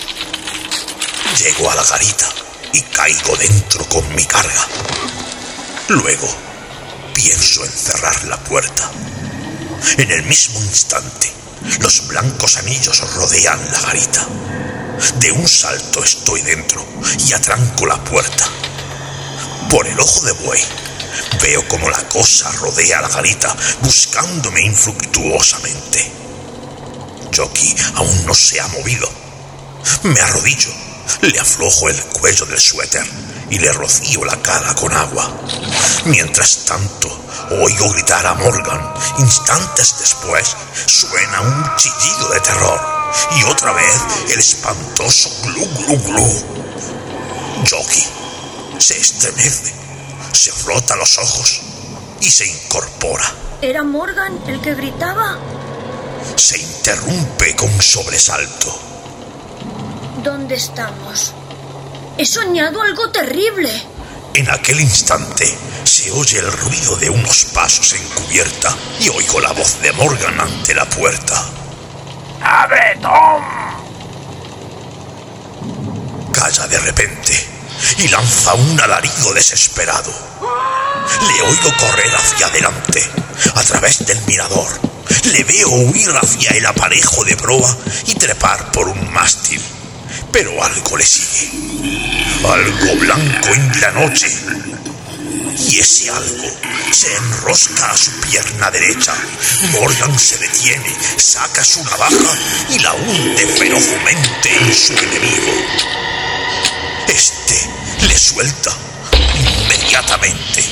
Llego 1.38 1.70
a 1.70 1.74
la 1.74 1.84
garita 1.84 2.28
y 2.72 2.80
caigo 2.82 3.36
dentro 3.36 3.88
con 3.88 4.14
mi 4.14 4.24
carga. 4.24 4.66
Luego 5.88 6.45
pienso 7.16 7.64
en 7.64 7.72
cerrar 7.72 8.24
la 8.24 8.36
puerta. 8.44 8.90
En 9.96 10.10
el 10.10 10.22
mismo 10.24 10.60
instante, 10.60 11.32
los 11.80 12.06
blancos 12.08 12.58
anillos 12.58 13.00
rodean 13.14 13.58
la 13.72 13.80
garita. 13.80 14.28
De 15.18 15.32
un 15.32 15.48
salto 15.48 16.04
estoy 16.04 16.42
dentro 16.42 16.86
y 17.26 17.32
atranco 17.32 17.86
la 17.86 18.02
puerta. 18.04 18.46
Por 19.70 19.86
el 19.86 19.98
ojo 19.98 20.20
de 20.26 20.32
buey, 20.32 20.60
veo 21.40 21.66
como 21.68 21.88
la 21.88 22.06
cosa 22.08 22.52
rodea 22.52 23.00
la 23.00 23.08
garita 23.08 23.56
buscándome 23.80 24.60
infructuosamente. 24.66 26.12
Jockey 27.34 27.74
aún 27.94 28.26
no 28.26 28.34
se 28.34 28.60
ha 28.60 28.68
movido. 28.68 29.10
Me 30.02 30.20
arrodillo, 30.20 30.70
le 31.22 31.40
aflojo 31.40 31.88
el 31.88 32.00
cuello 32.04 32.44
del 32.44 32.60
suéter 32.60 33.06
y 33.50 33.58
le 33.58 33.72
rocío 33.72 34.24
la 34.24 34.36
cara 34.42 34.74
con 34.74 34.92
agua. 34.92 35.30
Mientras 36.04 36.64
tanto, 36.64 37.08
oigo 37.62 37.90
gritar 37.92 38.26
a 38.26 38.34
Morgan. 38.34 38.94
Instantes 39.18 39.96
después, 40.00 40.56
suena 40.86 41.40
un 41.40 41.76
chillido 41.76 42.28
de 42.30 42.40
terror 42.40 42.80
y 43.38 43.44
otra 43.44 43.72
vez 43.72 43.96
el 44.32 44.38
espantoso 44.38 45.30
glu 45.42 45.66
glu 45.66 45.98
glu. 45.98 46.44
Jockey 47.70 48.04
se 48.78 48.98
estremece, 48.98 49.74
se 50.32 50.52
frota 50.52 50.96
los 50.96 51.18
ojos 51.18 51.60
y 52.20 52.30
se 52.30 52.46
incorpora. 52.46 53.32
¿Era 53.62 53.82
Morgan 53.82 54.38
el 54.46 54.60
que 54.60 54.74
gritaba? 54.74 55.38
Se 56.36 56.58
interrumpe 56.58 57.56
con 57.56 57.70
sobresalto. 57.80 58.78
¿Dónde 60.22 60.56
estamos? 60.56 61.32
He 62.18 62.24
soñado 62.24 62.80
algo 62.80 63.10
terrible. 63.10 63.70
En 64.32 64.50
aquel 64.50 64.80
instante 64.80 65.46
se 65.84 66.10
oye 66.12 66.38
el 66.38 66.50
ruido 66.50 66.96
de 66.96 67.10
unos 67.10 67.44
pasos 67.52 67.92
en 67.92 68.02
cubierta 68.08 68.74
y 68.98 69.08
oigo 69.10 69.38
la 69.40 69.52
voz 69.52 69.80
de 69.82 69.92
Morgan 69.92 70.40
ante 70.40 70.74
la 70.74 70.86
puerta. 70.86 71.44
¡Abre, 72.42 72.98
Tom! 73.02 73.44
Calla 76.32 76.66
de 76.68 76.78
repente 76.78 77.46
y 77.98 78.08
lanza 78.08 78.54
un 78.54 78.80
alarido 78.80 79.34
desesperado. 79.34 80.12
Le 81.20 81.42
oigo 81.42 81.70
correr 81.78 82.14
hacia 82.16 82.46
adelante, 82.46 83.02
a 83.54 83.62
través 83.62 84.06
del 84.06 84.20
mirador. 84.22 84.68
Le 85.24 85.44
veo 85.44 85.68
huir 85.68 86.10
hacia 86.16 86.52
el 86.52 86.64
aparejo 86.64 87.24
de 87.24 87.36
proa 87.36 87.76
y 88.06 88.14
trepar 88.14 88.72
por 88.72 88.88
un 88.88 89.12
mástil. 89.12 89.60
Pero 90.36 90.62
algo 90.62 90.98
le 90.98 91.06
sigue. 91.06 91.50
Algo 92.46 92.96
blanco 92.96 93.54
en 93.54 93.80
la 93.80 93.90
noche. 93.92 94.28
Y 95.70 95.78
ese 95.78 96.10
algo 96.10 96.44
se 96.92 97.10
enrosca 97.16 97.90
a 97.90 97.96
su 97.96 98.10
pierna 98.20 98.70
derecha. 98.70 99.14
Morgan 99.72 100.18
se 100.18 100.36
detiene, 100.36 100.94
saca 101.16 101.64
su 101.64 101.82
navaja 101.84 102.36
y 102.68 102.78
la 102.80 102.92
hunde 102.92 103.46
ferozmente 103.46 104.54
en 104.60 104.74
su 104.74 104.92
enemigo. 104.92 105.52
Este 107.08 108.06
le 108.06 108.18
suelta 108.18 108.76
inmediatamente. 109.62 110.62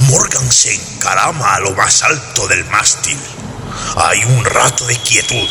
Morgan 0.00 0.52
se 0.52 0.74
encarama 0.74 1.54
a 1.54 1.60
lo 1.60 1.70
más 1.70 2.02
alto 2.02 2.46
del 2.46 2.66
mástil. 2.66 3.16
Hay 3.96 4.24
un 4.24 4.44
rato 4.44 4.86
de 4.86 4.96
quietud 4.98 5.48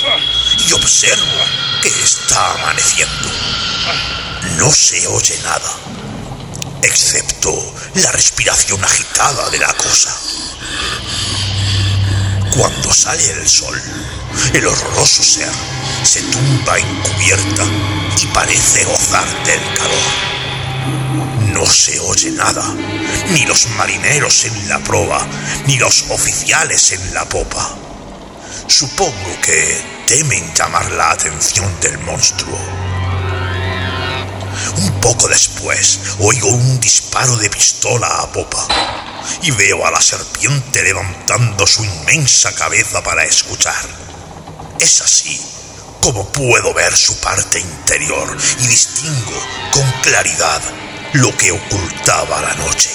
y 0.68 0.74
observo 0.74 1.46
que 1.82 1.90
está 1.90 2.54
amaneciendo. 2.54 3.30
No 4.58 4.72
se 4.72 5.06
oye 5.08 5.40
nada, 5.44 5.72
excepto 6.84 7.54
la 7.96 8.12
respiración 8.12 8.84
agitada 8.84 9.50
de 9.50 9.60
la 9.60 9.74
cosa. 9.74 10.16
Cuando 12.56 12.94
sale 12.94 13.32
el 13.32 13.48
sol, 13.48 13.82
el 14.54 14.68
horroroso 14.68 15.24
ser 15.24 15.52
se 16.04 16.22
tumba 16.22 16.78
encubierta 16.78 17.64
y 18.22 18.26
parece 18.28 18.84
gozar 18.84 19.28
del 19.46 19.62
calor. 19.78 20.32
No 21.54 21.66
se 21.66 22.00
oye 22.00 22.32
nada, 22.32 22.64
ni 23.30 23.46
los 23.46 23.68
marineros 23.78 24.46
en 24.46 24.70
la 24.70 24.80
proa, 24.80 25.26
ni 25.66 25.78
los 25.78 26.06
oficiales 26.10 26.92
en 26.92 27.14
la 27.14 27.26
popa. 27.26 27.91
Supongo 28.72 29.38
que 29.42 29.84
temen 30.08 30.54
llamar 30.54 30.90
la 30.92 31.12
atención 31.12 31.78
del 31.82 32.00
monstruo. 32.00 32.58
Un 34.78 35.02
poco 35.02 35.28
después 35.28 36.00
oigo 36.20 36.48
un 36.48 36.80
disparo 36.80 37.36
de 37.36 37.50
pistola 37.50 38.08
a 38.08 38.32
popa 38.32 38.66
y 39.42 39.52
veo 39.52 39.86
a 39.86 39.92
la 39.92 40.02
serpiente 40.02 40.84
levantando 40.84 41.68
su 41.68 41.84
inmensa 41.84 42.56
cabeza 42.56 43.04
para 43.04 43.26
escuchar. 43.26 43.86
Es 44.80 45.02
así 45.02 45.40
como 46.02 46.26
puedo 46.30 46.74
ver 46.74 46.96
su 46.96 47.18
parte 47.18 47.60
interior 47.60 48.38
y 48.62 48.68
distingo 48.68 49.38
con 49.74 49.92
claridad 50.02 50.62
lo 51.12 51.36
que 51.36 51.52
ocultaba 51.52 52.42
la 52.42 52.56
noche. 52.56 52.90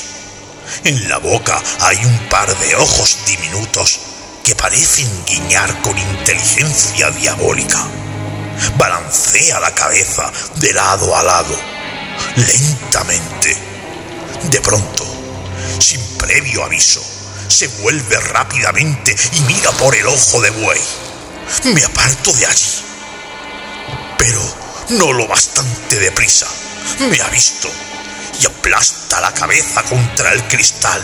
En 0.85 1.07
la 1.11 1.19
boca 1.19 1.63
hay 1.81 2.03
un 2.03 2.19
par 2.31 2.59
de 2.59 2.77
ojos 2.77 3.19
diminutos 3.27 4.01
que 4.47 4.55
parecen 4.55 5.11
guiñar 5.25 5.83
con 5.83 5.99
inteligencia 5.99 7.11
diabólica. 7.11 7.85
Balancea 8.79 9.59
la 9.59 9.75
cabeza 9.75 10.31
de 10.55 10.73
lado 10.73 11.17
a 11.17 11.23
lado, 11.25 11.59
lentamente. 12.37 13.57
De 14.45 14.61
pronto, 14.61 15.05
sin 15.81 16.01
previo 16.17 16.63
aviso, 16.63 17.03
se 17.49 17.67
vuelve 17.83 18.21
rápidamente 18.21 19.17
y 19.33 19.41
mira 19.41 19.73
por 19.73 19.97
el 19.97 20.07
ojo 20.07 20.41
de 20.41 20.51
buey. 20.51 20.81
Me 21.65 21.85
aparto 21.85 22.33
de 22.33 22.47
allí. 22.47 22.85
Pero 24.17 24.43
no 24.91 25.13
lo 25.13 25.27
bastante 25.27 25.99
deprisa. 25.99 26.47
Me 27.01 27.21
ha 27.21 27.29
visto 27.31 27.69
y 28.41 28.47
aplasta 28.47 29.21
la 29.21 29.35
cabeza 29.35 29.83
contra 29.83 30.33
el 30.33 30.45
cristal. 30.45 31.03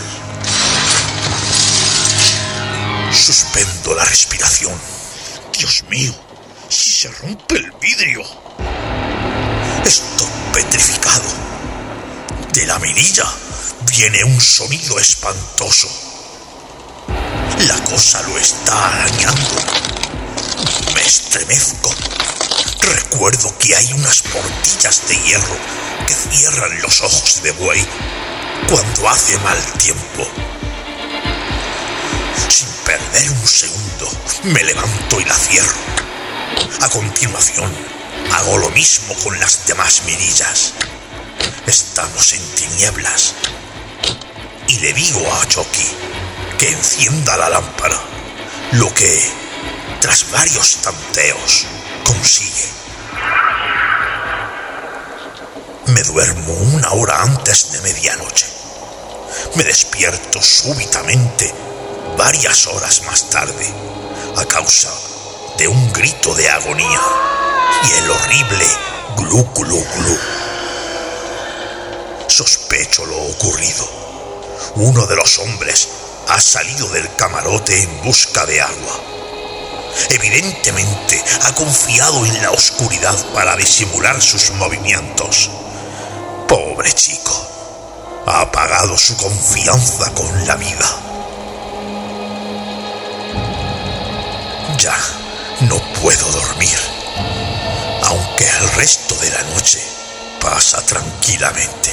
Suspendo 3.13 3.93
la 3.95 4.03
respiración. 4.03 4.73
Dios 5.57 5.83
mío, 5.89 6.13
si 6.67 6.91
se 6.91 7.07
rompe 7.09 7.55
el 7.55 7.71
vidrio. 7.79 8.21
Estoy 9.85 10.27
petrificado. 10.51 11.29
De 12.53 12.65
la 12.65 12.79
mirilla 12.79 13.25
viene 13.95 14.23
un 14.23 14.41
sonido 14.41 14.99
espantoso. 14.99 15.87
La 17.67 17.81
cosa 17.83 18.21
lo 18.23 18.37
está 18.37 18.87
arañando. 18.87 19.61
Me 20.93 21.01
estremezco. 21.01 21.95
Recuerdo 22.81 23.57
que 23.57 23.75
hay 23.75 23.93
unas 23.93 24.21
portillas 24.23 25.07
de 25.07 25.15
hierro 25.21 25.57
que 26.07 26.13
cierran 26.13 26.81
los 26.81 27.01
ojos 27.01 27.41
de 27.41 27.51
buey 27.51 27.87
cuando 28.67 29.09
hace 29.09 29.37
mal 29.39 29.61
tiempo. 29.77 30.27
Sin 32.49 32.67
perder 32.85 33.31
un 33.31 33.47
segundo, 33.47 34.09
me 34.43 34.63
levanto 34.63 35.19
y 35.19 35.25
la 35.25 35.35
cierro. 35.35 35.77
A 36.81 36.89
continuación, 36.89 37.71
hago 38.33 38.57
lo 38.57 38.69
mismo 38.71 39.15
con 39.23 39.39
las 39.39 39.65
demás 39.65 40.03
mirillas. 40.05 40.73
Estamos 41.65 42.33
en 42.33 42.45
tinieblas. 42.55 43.33
Y 44.67 44.79
le 44.79 44.93
digo 44.93 45.21
a 45.33 45.47
Chucky 45.47 45.87
que 46.57 46.69
encienda 46.69 47.37
la 47.37 47.49
lámpara, 47.49 47.99
lo 48.73 48.93
que, 48.93 49.31
tras 50.01 50.29
varios 50.31 50.77
tanteos, 50.77 51.65
consigue. 52.05 52.67
Me 55.87 56.01
duermo 56.03 56.53
una 56.53 56.91
hora 56.91 57.21
antes 57.21 57.71
de 57.71 57.81
medianoche. 57.81 58.47
Me 59.55 59.63
despierto 59.63 60.41
súbitamente 60.41 61.53
varias 62.17 62.67
horas 62.67 63.01
más 63.05 63.29
tarde 63.29 63.73
a 64.37 64.45
causa 64.45 64.89
de 65.57 65.67
un 65.67 65.93
grito 65.93 66.33
de 66.35 66.49
agonía 66.49 67.01
y 67.83 67.93
el 67.99 68.11
horrible 68.11 68.67
glu 69.17 69.43
glu 69.53 69.85
glu. 69.95 70.19
Sospecho 72.27 73.05
lo 73.05 73.17
ocurrido. 73.17 73.87
Uno 74.75 75.05
de 75.05 75.15
los 75.15 75.37
hombres 75.39 75.89
ha 76.29 76.39
salido 76.39 76.87
del 76.89 77.13
camarote 77.15 77.83
en 77.83 78.01
busca 78.03 78.45
de 78.45 78.61
agua. 78.61 78.99
Evidentemente 80.09 81.23
ha 81.43 81.53
confiado 81.53 82.25
en 82.25 82.41
la 82.41 82.51
oscuridad 82.51 83.15
para 83.33 83.55
disimular 83.55 84.19
sus 84.21 84.51
movimientos. 84.51 85.49
Pobre 86.47 86.91
chico, 86.91 87.47
ha 88.25 88.51
pagado 88.51 88.97
su 88.97 89.15
confianza 89.17 90.11
con 90.13 90.47
la 90.47 90.55
vida. 90.55 91.12
Ya 94.83 94.97
no 95.61 95.79
puedo 96.01 96.29
dormir, 96.29 96.77
aunque 98.03 98.45
el 98.45 98.69
resto 98.71 99.15
de 99.15 99.29
la 99.29 99.41
noche 99.55 99.81
pasa 100.41 100.81
tranquilamente. 100.81 101.89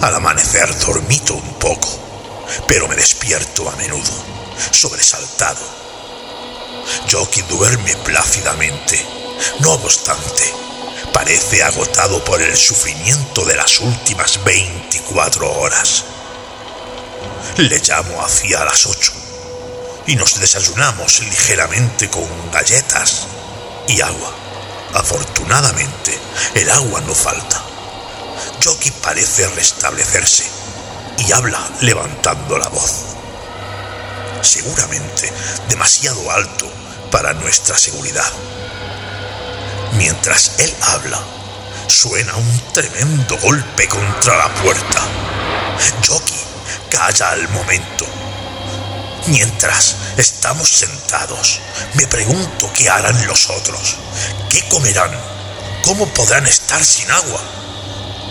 Al 0.00 0.14
amanecer 0.14 0.78
dormito 0.78 1.34
un 1.34 1.52
poco, 1.58 1.90
pero 2.66 2.88
me 2.88 2.96
despierto 2.96 3.68
a 3.68 3.76
menudo, 3.76 4.10
sobresaltado. 4.70 5.60
Jockey 7.10 7.42
duerme 7.42 7.94
plácidamente. 7.96 8.98
No 9.58 9.72
obstante, 9.72 10.54
parece 11.12 11.64
agotado 11.64 12.24
por 12.24 12.40
el 12.40 12.56
sufrimiento 12.56 13.44
de 13.44 13.56
las 13.56 13.78
últimas 13.80 14.42
24 14.42 15.52
horas. 15.60 16.04
Le 17.58 17.78
llamo 17.78 18.24
hacia 18.24 18.64
las 18.64 18.86
ocho 18.86 19.21
y 20.06 20.16
nos 20.16 20.40
desayunamos 20.40 21.20
ligeramente 21.20 22.08
con 22.08 22.28
galletas 22.50 23.26
y 23.88 24.00
agua. 24.00 24.32
Afortunadamente, 24.94 26.18
el 26.54 26.70
agua 26.70 27.00
no 27.02 27.14
falta. 27.14 27.62
Jockey 28.62 28.90
parece 29.02 29.48
restablecerse 29.48 30.44
y 31.18 31.32
habla 31.32 31.60
levantando 31.80 32.58
la 32.58 32.68
voz. 32.68 32.92
Seguramente 34.42 35.32
demasiado 35.68 36.30
alto 36.30 36.70
para 37.10 37.32
nuestra 37.34 37.76
seguridad. 37.78 38.30
Mientras 39.92 40.58
él 40.58 40.74
habla, 40.82 41.20
suena 41.86 42.34
un 42.34 42.60
tremendo 42.72 43.36
golpe 43.38 43.86
contra 43.88 44.36
la 44.36 44.54
puerta. 44.54 45.00
Jockey 46.06 46.40
calla 46.90 47.30
al 47.30 47.48
momento. 47.50 48.21
Mientras 49.26 49.96
estamos 50.16 50.68
sentados, 50.68 51.60
me 51.94 52.06
pregunto 52.08 52.70
qué 52.74 52.90
harán 52.90 53.24
los 53.26 53.50
otros, 53.50 53.96
qué 54.50 54.66
comerán, 54.68 55.12
cómo 55.84 56.08
podrán 56.08 56.44
estar 56.46 56.84
sin 56.84 57.08
agua 57.10 57.40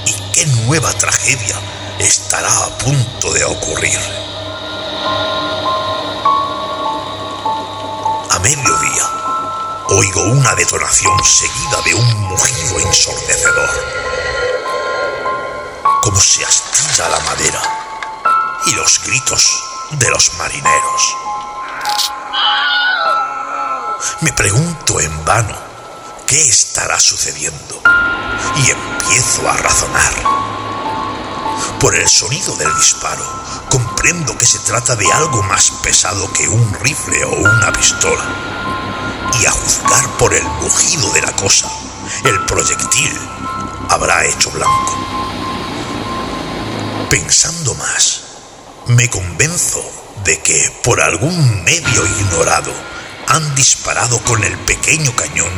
y 0.06 0.14
qué 0.34 0.46
nueva 0.48 0.92
tragedia 0.94 1.56
estará 1.98 2.52
a 2.66 2.78
punto 2.78 3.32
de 3.32 3.46
ocurrir. 3.46 4.00
A 8.30 8.40
mediodía, 8.40 9.10
oigo 9.88 10.24
una 10.24 10.54
detonación 10.56 11.18
seguida 11.24 11.82
de 11.86 11.94
un 11.94 12.22
mugido 12.24 12.80
ensordecedor. 12.82 13.70
Como 16.04 16.20
se 16.20 16.44
astilla 16.44 17.08
la 17.08 17.20
madera 17.22 17.62
y 18.66 18.72
los 18.74 19.02
gritos 19.06 19.71
de 20.00 20.10
los 20.10 20.34
marineros. 20.36 21.18
Me 24.22 24.32
pregunto 24.34 25.00
en 25.00 25.26
vano 25.26 25.56
qué 26.28 26.48
estará 26.48 27.00
sucediendo 27.00 27.82
y 28.56 28.72
empiezo 28.72 29.50
a 29.50 29.58
razonar. 29.58 30.14
Por 31.80 31.96
el 31.96 32.08
sonido 32.08 32.56
del 32.56 32.74
disparo, 32.76 33.26
comprendo 33.70 34.38
que 34.38 34.46
se 34.46 34.60
trata 34.60 34.96
de 34.96 35.12
algo 35.12 35.42
más 35.44 35.72
pesado 35.84 36.32
que 36.34 36.48
un 36.48 36.74
rifle 36.82 37.24
o 37.26 37.32
una 37.32 37.72
pistola. 37.74 38.24
Y 39.42 39.46
a 39.46 39.52
juzgar 39.52 40.08
por 40.18 40.34
el 40.34 40.44
mugido 40.44 41.12
de 41.14 41.22
la 41.22 41.32
cosa, 41.36 41.68
el 42.24 42.46
proyectil 42.46 43.18
habrá 43.90 44.26
hecho 44.26 44.52
blanco. 44.52 44.98
Pensando 47.10 47.74
más, 47.76 48.22
me 48.92 49.10
convenzo 49.10 49.82
de 50.26 50.38
que 50.40 50.70
por 50.84 51.02
algún 51.02 51.64
medio 51.64 52.06
ignorado 52.06 52.74
han 53.28 53.56
disparado 53.56 54.20
con 54.24 54.44
el 54.44 54.58
pequeño 54.60 55.16
cañón 55.16 55.52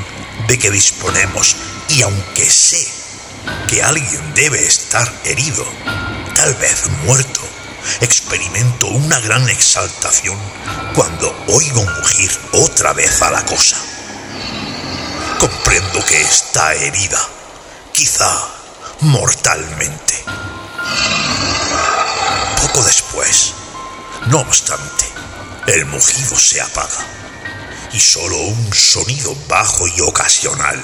de 0.47 0.59
que 0.59 0.69
disponemos 0.69 1.55
y 1.89 2.03
aunque 2.03 2.47
sé 2.47 2.87
que 3.67 3.81
alguien 3.81 4.33
debe 4.35 4.63
estar 4.63 5.11
herido, 5.23 5.65
tal 6.35 6.53
vez 6.55 6.87
muerto, 7.05 7.41
experimento 8.01 8.87
una 8.87 9.19
gran 9.19 9.49
exaltación 9.49 10.37
cuando 10.93 11.35
oigo 11.47 11.83
mugir 11.83 12.31
otra 12.51 12.93
vez 12.93 13.19
a 13.23 13.31
la 13.31 13.43
cosa. 13.45 13.77
Comprendo 15.39 16.05
que 16.05 16.21
está 16.21 16.75
herida, 16.75 17.19
quizá 17.93 18.31
mortalmente. 19.01 20.23
Poco 22.63 22.81
después, 22.81 23.51
no 24.27 24.39
obstante, 24.39 25.05
el 25.67 25.85
mugido 25.85 26.39
se 26.39 26.61
apaga 26.61 27.05
y 27.91 27.99
solo 27.99 28.37
un 28.37 28.73
sonido 28.73 29.35
bajo 29.49 29.85
y 29.85 29.99
ocasional 29.99 30.81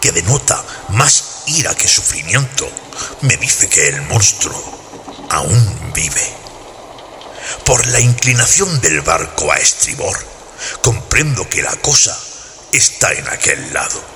que 0.00 0.10
denota 0.10 0.64
más 0.88 1.42
ira 1.48 1.74
que 1.74 1.86
sufrimiento 1.86 2.66
me 3.20 3.36
dice 3.36 3.68
que 3.68 3.88
el 3.88 4.00
monstruo 4.02 5.26
aún 5.28 5.92
vive. 5.94 6.34
Por 7.66 7.86
la 7.88 8.00
inclinación 8.00 8.80
del 8.80 9.02
barco 9.02 9.52
a 9.52 9.56
estribor, 9.56 10.16
comprendo 10.80 11.46
que 11.46 11.60
la 11.60 11.76
cosa 11.76 12.18
está 12.72 13.12
en 13.12 13.28
aquel 13.28 13.74
lado 13.74 14.11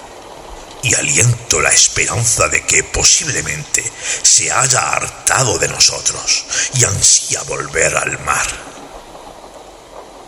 y 0.82 0.94
aliento 0.94 1.60
la 1.60 1.70
esperanza 1.70 2.48
de 2.48 2.64
que 2.64 2.84
posiblemente 2.84 3.84
se 4.22 4.50
haya 4.50 4.90
hartado 4.90 5.58
de 5.58 5.68
nosotros 5.68 6.44
y 6.74 6.84
ansía 6.84 7.42
volver 7.42 7.96
al 7.96 8.18
mar. 8.20 8.46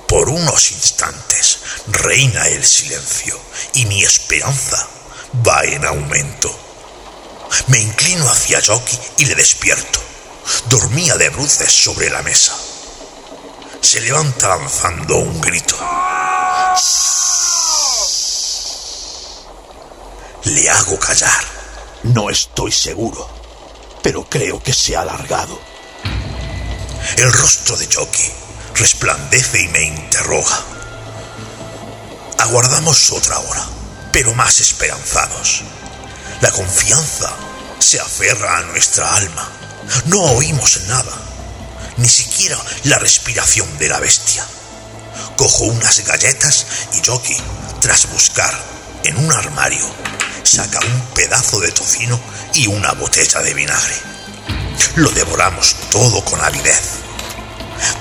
Por 0.09 0.29
unos 0.31 0.73
instantes 0.73 1.59
reina 1.89 2.49
el 2.49 2.65
silencio 2.65 3.39
y 3.75 3.85
mi 3.87 4.03
esperanza 4.03 4.89
va 5.47 5.63
en 5.65 5.85
aumento. 5.85 6.59
Me 7.67 7.79
inclino 7.79 8.29
hacia 8.31 8.63
Jockey 8.65 8.99
y 9.19 9.27
le 9.27 9.35
despierto. 9.35 10.01
Dormía 10.69 11.17
de 11.17 11.29
bruces 11.29 11.71
sobre 11.71 12.09
la 12.11 12.23
mesa. 12.23 12.57
Se 13.81 14.01
levanta 14.01 14.49
lanzando 14.49 15.17
un 15.17 15.41
grito. 15.41 15.77
Le 20.49 20.71
hago 20.71 20.99
callar. 20.99 21.45
No 22.05 22.31
estoy 22.31 22.73
seguro, 22.73 23.29
pero 24.03 24.25
creo 24.31 24.63
que 24.63 24.73
se 24.73 24.97
ha 24.97 25.03
alargado. 25.03 25.61
El 27.19 27.31
rostro 27.35 27.77
de 27.77 27.87
Jockey 27.87 28.33
resplandece 28.75 29.61
y 29.61 29.69
me 29.69 29.83
interroga. 29.83 30.59
Aguardamos 32.39 33.13
otra 33.13 33.39
hora, 33.41 33.63
pero 34.11 34.33
más 34.33 34.61
esperanzados. 34.61 35.65
La 36.41 36.51
confianza 36.51 37.31
se 37.79 38.01
aferra 38.01 38.57
a 38.59 38.63
nuestra 38.63 39.17
alma. 39.17 39.47
No 40.07 40.23
oímos 40.23 40.81
nada, 40.87 41.13
ni 41.99 42.09
siquiera 42.09 42.59
la 42.85 42.99
respiración 42.99 43.77
de 43.77 43.91
la 43.91 44.01
bestia. 44.01 44.47
Cojo 45.37 45.65
unas 45.65 46.01
galletas 46.07 46.65
y 46.95 47.07
Jockey, 47.07 47.37
tras 47.83 48.11
buscar 48.11 48.59
en 49.05 49.17
un 49.19 49.31
armario, 49.31 49.87
saca 50.43 50.79
un 50.81 51.01
pedazo 51.15 51.61
de 51.61 51.73
tocino 51.73 52.19
y 52.55 52.67
una 52.67 52.93
botella 52.93 53.41
de 53.41 53.55
vinagre. 53.55 53.95
Lo 54.97 55.11
devoramos 55.11 55.77
todo 55.91 56.25
con 56.25 56.41
avidez. 56.41 56.99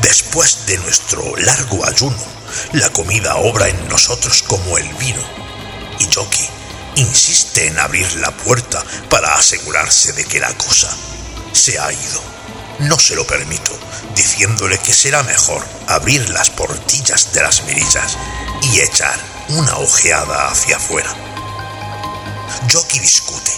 Después 0.01 0.65
de 0.65 0.77
nuestro 0.79 1.35
largo 1.37 1.85
ayuno, 1.85 2.17
la 2.73 2.89
comida 2.89 3.35
obra 3.35 3.67
en 3.67 3.87
nosotros 3.87 4.43
como 4.43 4.77
el 4.77 4.87
vino. 4.95 5.21
Y 5.99 6.07
Jockey 6.13 6.47
insiste 6.95 7.67
en 7.67 7.79
abrir 7.79 8.11
la 8.15 8.31
puerta 8.31 8.83
para 9.09 9.35
asegurarse 9.35 10.13
de 10.13 10.25
que 10.25 10.39
la 10.39 10.53
cosa 10.57 10.89
se 11.53 11.79
ha 11.79 11.91
ido. 11.91 12.21
No 12.79 12.99
se 12.99 13.15
lo 13.15 13.25
permito, 13.25 13.77
diciéndole 14.15 14.77
que 14.79 14.93
será 14.93 15.23
mejor 15.23 15.65
abrir 15.87 16.29
las 16.29 16.49
portillas 16.51 17.33
de 17.33 17.41
las 17.41 17.63
mirillas 17.63 18.17
y 18.61 18.81
echar 18.81 19.17
una 19.49 19.77
ojeada 19.77 20.49
hacia 20.49 20.77
afuera. 20.77 21.36
Jockey 22.71 22.99
discute, 22.99 23.51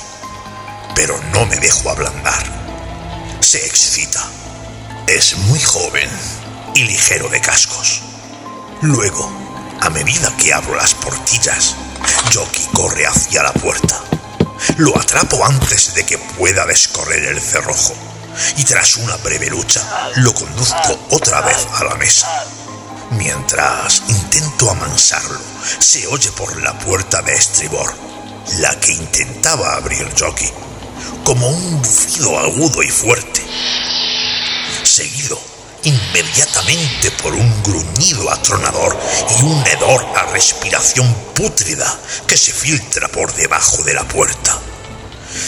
pero 0.95 1.19
no 1.33 1.45
me 1.45 1.57
dejo 1.57 1.89
ablandar. 1.89 2.43
Se 3.39 3.65
excita. 3.65 4.23
Es 5.07 5.37
muy 5.37 5.59
joven 5.59 6.09
y 6.75 6.83
ligero 6.83 7.29
de 7.29 7.41
cascos. 7.41 8.01
Luego, 8.81 9.31
a 9.81 9.89
medida 9.89 10.35
que 10.37 10.53
abro 10.53 10.75
las 10.75 10.93
portillas, 10.93 11.75
Jockey 12.33 12.67
corre 12.73 13.05
hacia 13.07 13.43
la 13.43 13.53
puerta. 13.53 13.99
Lo 14.77 14.97
atrapo 14.97 15.43
antes 15.45 15.93
de 15.95 16.05
que 16.05 16.17
pueda 16.17 16.65
descorrer 16.65 17.25
el 17.25 17.41
cerrojo 17.41 17.93
y 18.57 18.63
tras 18.63 18.97
una 18.97 19.15
breve 19.17 19.49
lucha 19.49 19.81
lo 20.17 20.33
conduzco 20.33 20.99
otra 21.11 21.41
vez 21.41 21.67
a 21.73 21.83
la 21.83 21.95
mesa. 21.95 22.27
Mientras 23.11 24.03
intento 24.07 24.69
amansarlo, 24.69 25.39
se 25.79 26.05
oye 26.07 26.31
por 26.33 26.61
la 26.61 26.77
puerta 26.77 27.21
de 27.21 27.33
estribor, 27.33 27.93
la 28.57 28.77
que 28.79 28.91
intentaba 28.91 29.75
abrir 29.75 30.07
Jockey, 30.17 30.49
como 31.23 31.47
un 31.47 31.81
bufido 31.81 32.39
agudo 32.39 32.81
y 32.81 32.89
fuerte, 32.89 33.41
seguido 34.83 35.39
inmediatamente 35.83 37.11
por 37.23 37.33
un 37.33 37.63
gruñido 37.63 38.29
atronador 38.31 38.99
y 39.37 39.43
un 39.43 39.65
hedor 39.67 40.05
a 40.17 40.23
respiración 40.31 41.13
pútrida 41.35 41.97
que 42.27 42.37
se 42.37 42.51
filtra 42.51 43.07
por 43.07 43.33
debajo 43.33 43.83
de 43.83 43.93
la 43.93 44.03
puerta. 44.07 44.59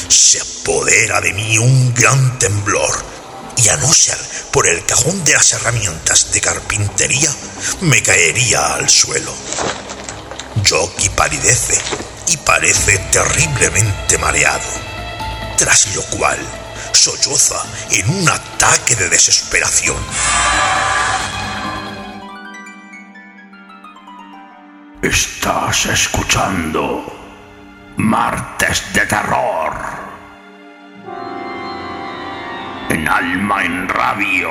Se 0.08 0.40
apodera 0.40 1.20
de 1.20 1.34
mí 1.34 1.58
un 1.58 1.94
gran 1.94 2.40
temblor 2.40 3.04
y 3.58 3.68
a 3.70 3.78
no 3.78 3.94
ser 3.94 4.18
por 4.52 4.68
el 4.68 4.86
cajón 4.86 5.24
de 5.26 5.34
las 5.34 5.52
herramientas 5.54 6.32
de 6.32 6.42
carpintería, 6.42 7.34
me 7.82 8.02
caería 8.02 8.76
al 8.76 8.90
suelo. 8.90 9.34
Jockey 10.68 11.10
palidece 11.10 11.80
y 12.28 12.38
parece 12.38 12.98
terriblemente 13.12 14.18
mareado, 14.18 14.70
tras 15.58 15.96
lo 15.96 16.04
cual 16.18 16.40
solloza 16.92 17.64
en 17.92 18.10
un 18.10 18.30
ataque 18.30 18.96
de 18.96 19.10
desesperación. 19.10 19.98
Estás 25.02 25.88
escuchando 25.88 27.06
Martes 27.98 28.84
de 28.94 29.06
Terror. 29.08 29.74
En 32.90 33.08
Alma 33.08 33.64
en 33.66 33.90
Radio, 33.90 34.50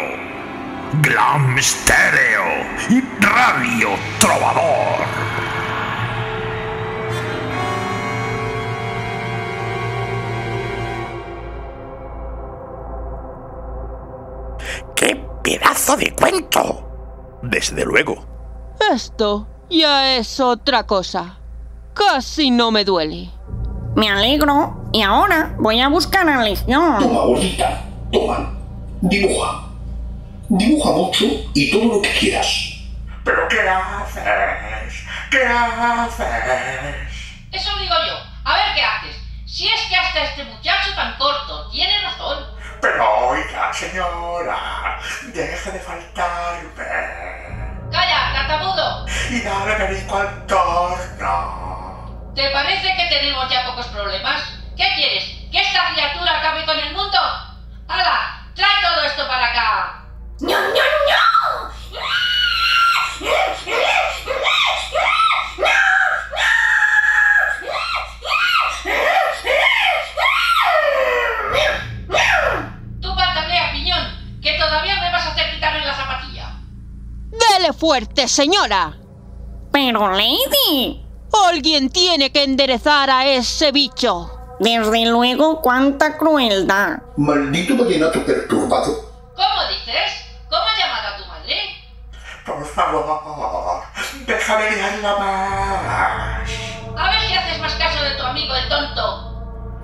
Glam 1.03 1.57
Stereo 1.61 2.67
y 2.89 3.01
Radio 3.21 3.91
Trovador. 4.19 5.50
¡Qué 15.01 15.17
pedazo 15.43 15.97
de 15.97 16.15
cuento! 16.15 17.39
Desde 17.43 17.87
luego. 17.87 18.23
Esto 18.93 19.49
ya 19.71 20.17
es 20.17 20.39
otra 20.41 20.83
cosa. 20.83 21.39
Casi 21.95 22.51
no 22.51 22.71
me 22.71 22.85
duele. 22.85 23.31
Me 23.97 24.11
alegro. 24.11 24.91
Y 24.93 25.01
ahora 25.01 25.57
voy 25.59 25.81
a 25.81 25.89
buscar 25.89 26.29
a 26.29 26.43
Legión. 26.43 26.99
Toma, 26.99 27.21
gordita, 27.23 27.83
toma. 28.13 28.53
Dibuja. 29.01 29.69
Dibuja 30.51 30.91
mucho 30.91 31.25
y 31.55 31.71
todo 31.71 31.95
lo 31.95 32.03
que 32.03 32.13
quieras. 32.19 32.47
¿Pero 33.25 33.49
qué 33.49 33.61
haces? 33.61 34.23
¿Qué 35.31 35.45
haces? 35.47 36.27
Eso 37.53 37.71
digo 37.79 37.95
yo. 38.07 38.17
A 38.45 38.55
ver 38.55 38.75
qué 38.75 38.83
haces. 38.83 39.17
Si 39.47 39.67
es 39.67 39.81
que 39.89 39.97
hasta 39.97 40.25
este 40.25 40.45
muchacho 40.45 40.95
tan 40.95 41.17
corto 41.17 41.71
tiene 41.71 42.03
razón. 42.03 42.60
Pero 42.81 43.29
oiga, 43.29 43.73
señora, 43.73 44.99
deje 45.35 45.71
de 45.71 45.81
faltarme. 45.81 47.91
¡Calla, 47.93 48.33
tartamudo! 48.33 49.07
Y 49.29 49.43
dale 49.43 49.75
perico 49.75 50.17
al 50.17 50.47
torno. 50.47 52.33
¿Te 52.35 52.49
parece 52.51 52.95
que 52.97 53.07
tenemos 53.09 53.49
ya 53.51 53.67
pocos 53.67 53.87
problemas? 53.89 54.43
¿Qué 54.77 54.89
quieres? 54.95 55.25
¿Que 55.53 55.61
esta 55.61 55.89
criatura 55.93 56.39
acabe 56.39 56.65
con 56.65 56.79
el 56.79 56.95
mundo? 56.95 57.19
¡Hala! 57.89 58.47
¡Trae 58.55 58.83
todo 58.83 59.03
esto 59.05 59.27
para 59.29 59.47
acá! 59.47 60.05
¡No, 60.41 60.53
no, 60.53 60.69
no! 60.69 61.71
Tú 73.03 73.15
patalea, 73.17 73.73
piñón, 73.73 74.41
que 74.43 74.59
todavía 74.59 74.97
me 75.01 75.11
vas 75.11 75.27
a 75.27 75.31
hacer 75.33 75.51
quitarme 75.51 75.85
la 75.85 75.95
zapatilla. 75.95 76.51
¡Dele 77.61 77.75
fuerte, 77.75 78.27
señora! 78.27 78.97
Pero, 79.71 80.11
Lady. 80.13 81.05
Alguien 81.47 81.91
tiene 81.91 82.33
que 82.33 82.45
enderezar 82.45 83.11
a 83.11 83.27
ese 83.27 83.71
bicho. 83.71 84.31
Desde 84.59 85.05
luego, 85.05 85.61
cuánta 85.61 86.17
crueldad. 86.17 87.01
Maldito 87.19 87.77
vallenato 87.77 88.25
perturbado. 88.25 89.13
¿Cómo 89.37 89.69
dices? 89.69 90.25
¿Cómo 90.49 90.63
has 90.63 90.79
llamado 90.79 91.09
a 91.09 91.17
tu 91.19 91.27
madre? 91.27 91.57
Por 92.47 92.65
favor, 92.65 93.83
déjame 94.27 94.71
liarla 94.71 95.17
más. 95.19 96.51
A 96.97 97.11
ver 97.11 97.21
si 97.29 97.35
haces 97.35 97.61
más 97.61 97.75
caso 97.75 98.03
de 98.03 98.13
tu 98.13 98.23
amigo 98.23 98.55
el 98.55 98.69
tonto. 98.71 99.77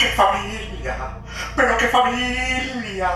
¡Qué 0.00 0.06
familia! 0.16 1.20
¡Pero 1.54 1.78
qué 1.78 1.86
familia! 1.86 3.12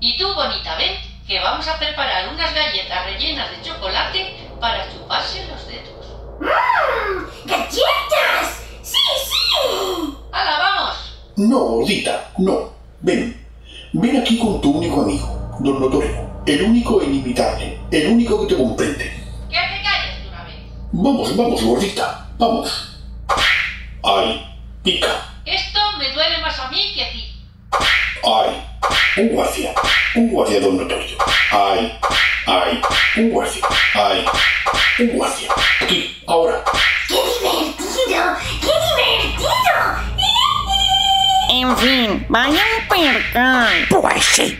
Y 0.00 0.18
tú, 0.18 0.34
bonita, 0.34 0.76
ven, 0.76 1.11
que 1.26 1.38
vamos 1.40 1.66
a 1.68 1.78
preparar 1.78 2.28
unas 2.28 2.54
galletas 2.54 3.04
rellenas 3.04 3.50
de 3.50 3.62
chocolate 3.62 4.36
para 4.60 4.90
chuparse 4.90 5.46
los 5.46 5.66
dedos. 5.66 6.06
¡Mmm! 6.40 7.48
¡Galletas! 7.48 8.62
¡Sí, 8.82 8.98
sí! 9.24 10.16
¡Hala, 10.32 10.58
vamos! 10.58 10.96
No, 11.36 11.58
gordita, 11.58 12.30
no. 12.38 12.72
Ven. 13.00 13.46
Ven 13.92 14.20
aquí 14.20 14.38
con 14.38 14.60
tu 14.60 14.72
único 14.78 15.02
amigo, 15.02 15.56
don 15.60 15.80
Notorio. 15.80 16.30
El 16.46 16.62
único 16.62 17.00
e 17.00 17.04
inimitable. 17.04 17.80
El 17.90 18.12
único 18.12 18.40
que 18.40 18.54
te 18.54 18.60
comprende. 18.60 19.04
¡Que 19.48 19.56
te 19.56 19.82
calles 19.82 20.22
de 20.22 20.28
una 20.28 20.44
vez! 20.44 20.56
Vamos, 20.92 21.36
vamos, 21.36 21.62
gordita. 21.62 22.28
Vamos. 22.38 22.98
Ay, 24.02 24.56
pica. 24.82 25.28
Esto 25.44 25.78
me 25.98 26.12
duele 26.12 26.38
más 26.38 26.58
a 26.58 26.68
mí 26.68 26.92
que 26.94 27.04
a 27.04 27.12
ti. 27.12 27.32
Ay, 28.24 28.62
un 29.16 29.28
guardia. 29.28 29.72
Un 30.14 30.28
guardia, 30.28 30.60
don 30.60 30.76
Notorio. 30.76 31.16
Ay, 31.50 31.98
ay, 32.46 32.80
un 33.16 33.30
guardia. 33.30 33.62
Ay, 33.94 34.24
un 34.98 35.08
guardia. 35.16 35.48
Aquí, 35.80 36.22
ahora. 36.26 36.62
¡Qué 37.08 37.14
divertido! 37.14 38.36
¡Qué 38.60 38.66
divertido! 38.66 39.52
Vaya 42.28 42.62
un 42.78 42.88
percal. 42.88 43.86
Pues 43.90 44.24
sí. 44.24 44.58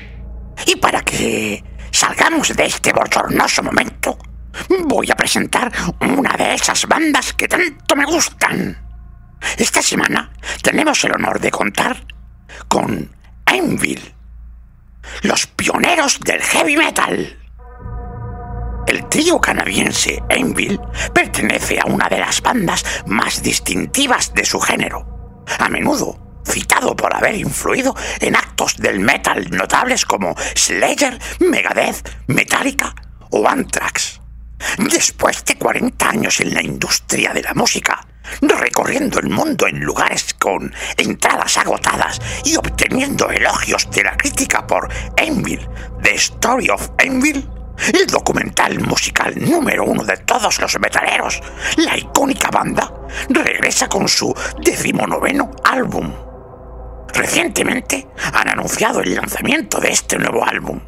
Y 0.66 0.76
para 0.76 1.02
que 1.02 1.62
salgamos 1.90 2.54
de 2.54 2.66
este 2.66 2.92
bochornoso 2.92 3.62
momento, 3.62 4.18
voy 4.86 5.10
a 5.10 5.16
presentar 5.16 5.72
una 6.00 6.36
de 6.36 6.54
esas 6.54 6.86
bandas 6.86 7.32
que 7.32 7.48
tanto 7.48 7.96
me 7.96 8.04
gustan. 8.04 8.76
Esta 9.56 9.82
semana 9.82 10.32
tenemos 10.62 11.02
el 11.04 11.12
honor 11.12 11.40
de 11.40 11.50
contar 11.50 12.04
con 12.68 13.10
Anvil, 13.46 14.11
los 15.22 15.46
pioneros 15.46 16.20
del 16.20 16.42
heavy 16.42 16.76
metal. 16.76 17.38
El 18.86 19.08
trío 19.08 19.40
canadiense 19.40 20.22
Anvil 20.28 20.80
pertenece 21.14 21.78
a 21.80 21.86
una 21.86 22.08
de 22.08 22.18
las 22.18 22.40
bandas 22.42 22.84
más 23.06 23.42
distintivas 23.42 24.34
de 24.34 24.44
su 24.44 24.60
género, 24.60 25.44
a 25.58 25.68
menudo 25.68 26.18
citado 26.44 26.96
por 26.96 27.14
haber 27.14 27.36
influido 27.36 27.94
en 28.20 28.36
actos 28.36 28.76
del 28.76 29.00
metal 29.00 29.48
notables 29.50 30.04
como 30.04 30.34
Slayer, 30.54 31.18
Megadeth, 31.40 32.08
Metallica 32.26 32.94
o 33.30 33.48
Anthrax. 33.48 34.20
Después 34.78 35.44
de 35.44 35.56
40 35.56 36.08
años 36.08 36.40
en 36.40 36.54
la 36.54 36.62
industria 36.62 37.32
de 37.32 37.42
la 37.42 37.54
música, 37.54 38.06
recorriendo 38.40 39.18
el 39.20 39.28
mundo 39.28 39.66
en 39.66 39.80
lugares 39.80 40.34
con 40.34 40.72
entradas 40.96 41.58
agotadas 41.58 42.20
y 42.44 42.56
obteniendo 42.56 43.30
elogios 43.30 43.90
de 43.90 44.04
la 44.04 44.16
crítica 44.16 44.66
por 44.66 44.88
Envil, 45.16 45.68
The 46.02 46.14
Story 46.14 46.68
of 46.70 46.90
Envil, 46.98 47.48
el 47.92 48.06
documental 48.06 48.78
musical 48.80 49.34
número 49.36 49.84
uno 49.84 50.04
de 50.04 50.16
todos 50.18 50.60
los 50.60 50.78
metaleros, 50.78 51.42
la 51.78 51.96
icónica 51.96 52.48
banda, 52.50 52.92
regresa 53.28 53.88
con 53.88 54.08
su 54.08 54.34
decimonoveno 54.60 55.50
álbum. 55.64 56.12
Recientemente 57.12 58.08
han 58.32 58.48
anunciado 58.48 59.00
el 59.00 59.14
lanzamiento 59.14 59.80
de 59.80 59.90
este 59.90 60.18
nuevo 60.18 60.44
álbum, 60.44 60.80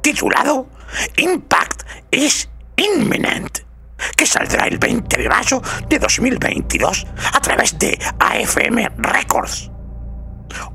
titulado 0.00 0.68
Impact 1.16 1.82
is 2.10 2.48
Imminent, 2.76 3.60
que 4.16 4.26
saldrá 4.26 4.66
el 4.66 4.78
20 4.78 5.16
de 5.16 5.28
mayo 5.28 5.62
de 5.88 5.98
2022 5.98 7.06
a 7.32 7.40
través 7.40 7.78
de 7.78 7.98
AFM 8.18 8.88
Records. 8.98 9.70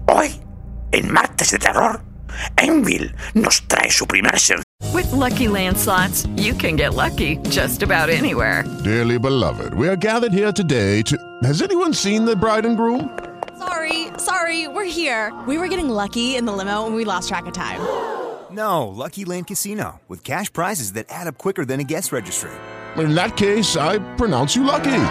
Hoy, 0.07 0.41
en 0.91 1.11
Martes 1.11 1.51
de 1.51 1.59
Terror, 1.59 2.01
Envil 2.57 3.15
nos 3.33 3.67
trae 3.67 3.89
su 3.89 4.05
primer 4.05 4.39
sencillo. 4.39 4.63
With 4.93 5.11
Lucky 5.11 5.47
Land 5.47 5.77
slots, 5.77 6.25
you 6.35 6.53
can 6.53 6.75
get 6.75 6.93
lucky 6.93 7.37
just 7.49 7.81
about 7.83 8.09
anywhere. 8.09 8.63
Dearly 8.83 9.17
beloved, 9.17 9.73
we 9.73 9.87
are 9.87 9.95
gathered 9.95 10.31
here 10.33 10.51
today 10.51 11.01
to. 11.03 11.17
Has 11.43 11.61
anyone 11.61 11.93
seen 11.93 12.25
the 12.25 12.35
bride 12.35 12.65
and 12.65 12.77
groom? 12.77 13.09
Sorry, 13.57 14.07
sorry, 14.17 14.67
we're 14.67 14.85
here. 14.85 15.33
We 15.47 15.57
were 15.57 15.67
getting 15.67 15.89
lucky 15.89 16.35
in 16.35 16.45
the 16.45 16.53
limo 16.53 16.85
and 16.85 16.95
we 16.95 17.03
lost 17.05 17.29
track 17.29 17.45
of 17.45 17.53
time. 17.53 17.81
No, 18.51 18.87
Lucky 18.87 19.25
Land 19.25 19.47
Casino, 19.47 19.99
with 20.07 20.23
cash 20.23 20.51
prizes 20.51 20.93
that 20.93 21.07
add 21.09 21.27
up 21.27 21.37
quicker 21.37 21.65
than 21.65 21.79
a 21.79 21.83
guest 21.83 22.11
registry. 22.11 22.51
In 22.97 23.13
that 23.15 23.35
case, 23.35 23.75
I 23.75 23.99
pronounce 24.15 24.55
you 24.55 24.63
lucky. 24.63 25.01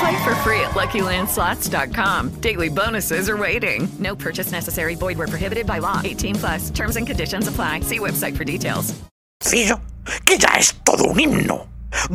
Play 0.00 0.24
for 0.24 0.34
free 0.36 0.60
at 0.60 0.70
LuckyLandSlots.com. 0.70 2.40
Daily 2.40 2.68
bonuses 2.70 3.28
are 3.28 3.36
waiting. 3.36 3.88
No 3.98 4.16
purchase 4.16 4.52
necessary. 4.52 4.94
Void 4.94 5.18
where 5.18 5.28
prohibited 5.28 5.66
by 5.66 5.78
law. 5.78 6.00
18 6.02 6.34
plus. 6.36 6.70
Terms 6.70 6.96
and 6.96 7.06
conditions 7.06 7.48
apply. 7.48 7.80
See 7.80 7.98
website 7.98 8.36
for 8.36 8.44
details. 8.44 8.94
sencillo 9.42 9.80
que 10.24 10.36
ya 10.38 10.48
es 10.58 10.74
todo 10.84 11.04
un 11.04 11.18
himno, 11.18 11.66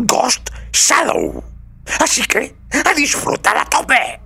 Ghost 0.06 0.50
Shadow. 0.72 1.44
Así 2.00 2.24
que 2.28 2.56
a 2.72 2.94
disfrutar 2.94 3.58
a 3.58 3.66
tope. 3.66 4.25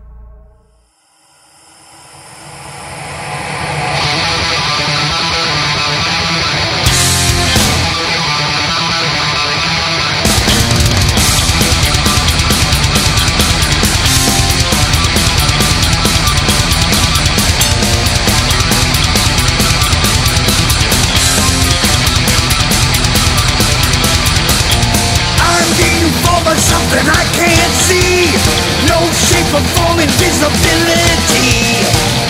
Invisibility. 30.42 31.84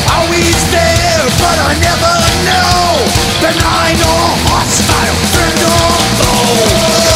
Always 0.10 0.58
there, 0.72 1.26
but 1.38 1.58
I 1.62 1.78
never 1.80 2.16
know. 2.48 3.06
Benign 3.42 4.00
or 4.02 4.30
hostile, 4.50 5.16
friend 5.34 5.62
or 5.62 5.90
foe. 6.18 7.09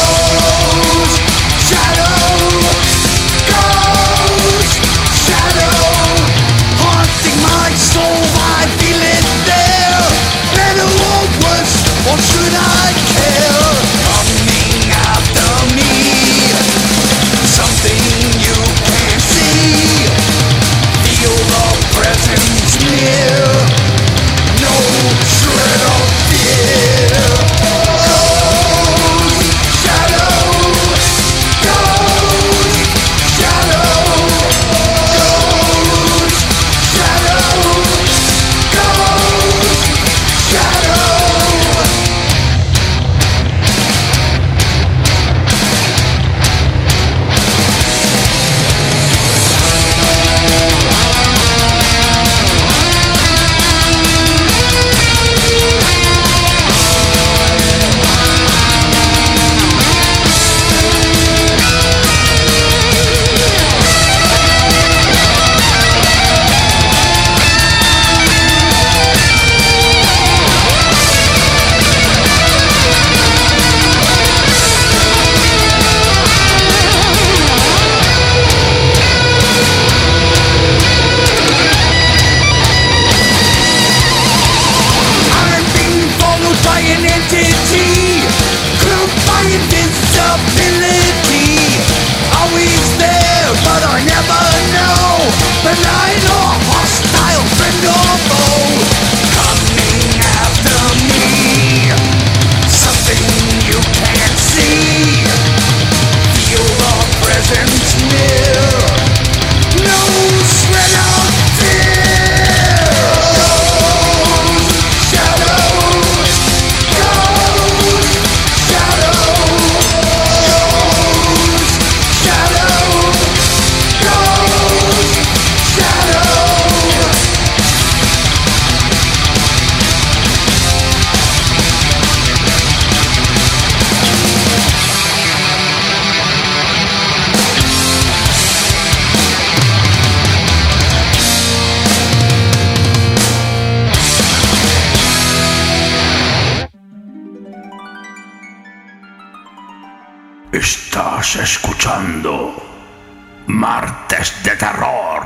Martes 153.54 154.42
de 154.42 154.56
Terror. 154.56 155.22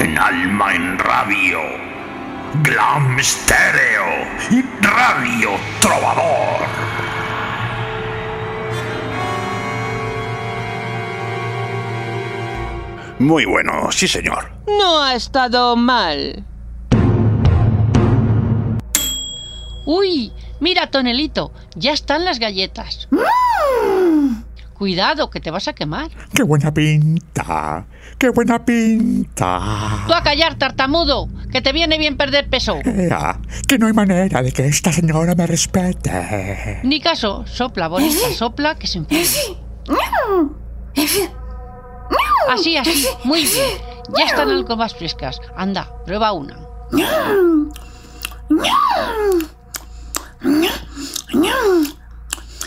En 0.00 0.18
Alma 0.18 0.74
en 0.74 0.98
Radio, 0.98 1.60
Glam 2.64 3.16
Stereo 3.22 4.26
y 4.50 4.62
Radio 4.84 5.50
Trovador. 5.80 6.66
Muy 13.20 13.44
bueno, 13.44 13.92
sí 13.92 14.08
señor. 14.08 14.50
No 14.66 15.00
ha 15.00 15.14
estado 15.14 15.76
mal. 15.76 16.44
Uy, 19.86 20.32
mira, 20.58 20.90
Tonelito, 20.90 21.52
ya 21.76 21.92
están 21.92 22.24
las 22.24 22.40
galletas. 22.40 23.08
Cuidado, 24.74 25.30
que 25.30 25.40
te 25.40 25.50
vas 25.50 25.68
a 25.68 25.72
quemar. 25.72 26.10
¡Qué 26.34 26.42
buena 26.42 26.74
pinta! 26.74 27.86
¡Qué 28.18 28.28
buena 28.30 28.64
pinta! 28.64 30.04
Tú 30.06 30.12
a 30.12 30.22
callar, 30.22 30.56
tartamudo, 30.56 31.28
que 31.52 31.62
te 31.62 31.72
viene 31.72 31.96
bien 31.96 32.16
perder 32.16 32.50
peso. 32.50 32.78
Ea, 32.84 33.40
que 33.68 33.78
no 33.78 33.86
hay 33.86 33.92
manera 33.92 34.42
de 34.42 34.52
que 34.52 34.66
esta 34.66 34.92
señora 34.92 35.34
me 35.36 35.46
respete. 35.46 36.80
Ni 36.82 37.00
caso, 37.00 37.44
sopla, 37.46 37.86
bonita, 37.88 38.32
sopla, 38.36 38.74
que 38.74 38.88
se 38.88 38.98
enfría. 38.98 39.22
Así, 42.50 42.76
así, 42.76 43.06
muy 43.22 43.42
bien. 43.42 43.78
Ya 44.18 44.24
están 44.24 44.50
algo 44.50 44.76
más 44.76 44.94
frescas. 44.94 45.40
Anda, 45.56 45.88
prueba 46.04 46.32
una. 46.32 46.58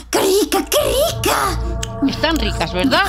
¡Qué 0.10 0.20
rica, 0.20 0.66
qué 0.70 0.78
rica! 0.84 1.60
Están 2.08 2.38
ricas, 2.38 2.74
¿verdad? 2.74 3.05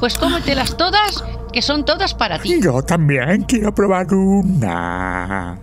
Pues 0.00 0.18
cómetelas 0.18 0.76
todas, 0.76 1.22
que 1.52 1.62
son 1.62 1.84
todas 1.84 2.14
para 2.14 2.38
ti. 2.38 2.60
Yo 2.60 2.82
también 2.82 3.42
quiero 3.44 3.74
probar 3.74 4.12
una. 4.12 5.58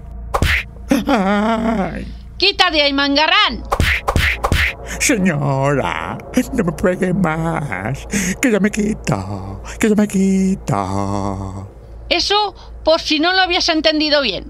Ay, 1.08 2.14
¡Quita 2.38 2.72
de 2.72 2.82
ahí, 2.82 2.94
mangarrán! 2.94 3.64
señora, 5.00 6.18
no 6.54 6.64
me 6.64 6.72
pegue 6.72 7.14
más. 7.14 8.08
Que 8.42 8.52
ya 8.52 8.60
me 8.60 8.72
quito, 8.72 9.62
que 9.80 9.90
ya 9.90 9.96
me 9.96 10.08
quito. 10.08 11.70
Eso 12.10 12.56
por 12.84 13.00
si 13.00 13.20
no 13.20 13.34
lo 13.34 13.42
habías 13.42 13.70
entendido 13.70 14.22
bien. 14.22 14.50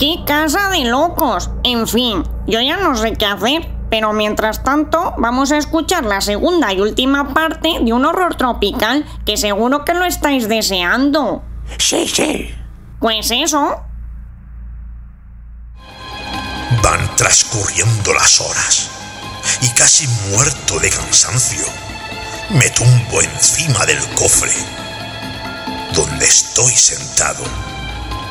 ¡Qué 0.00 0.16
casa 0.26 0.70
de 0.70 0.86
locos! 0.86 1.50
En 1.62 1.86
fin, 1.86 2.24
yo 2.46 2.58
ya 2.62 2.78
no 2.78 2.96
sé 2.96 3.12
qué 3.12 3.26
hacer, 3.26 3.68
pero 3.90 4.14
mientras 4.14 4.64
tanto 4.64 5.12
vamos 5.18 5.52
a 5.52 5.58
escuchar 5.58 6.06
la 6.06 6.22
segunda 6.22 6.72
y 6.72 6.80
última 6.80 7.34
parte 7.34 7.80
de 7.82 7.92
un 7.92 8.06
horror 8.06 8.34
tropical 8.34 9.04
que 9.26 9.36
seguro 9.36 9.84
que 9.84 9.92
lo 9.92 10.06
estáis 10.06 10.48
deseando. 10.48 11.42
Sí, 11.76 12.08
sí. 12.08 12.48
Pues 12.98 13.30
eso, 13.30 13.76
Van 16.82 17.16
transcurriendo 17.16 18.14
las 18.14 18.40
horas 18.40 18.88
y 19.60 19.68
casi 19.74 20.08
muerto 20.30 20.78
de 20.78 20.88
cansancio, 20.88 21.66
me 22.48 22.70
tumbo 22.70 23.20
encima 23.20 23.84
del 23.84 23.98
cofre 24.14 24.54
donde 25.92 26.24
estoy 26.24 26.72
sentado 26.72 27.44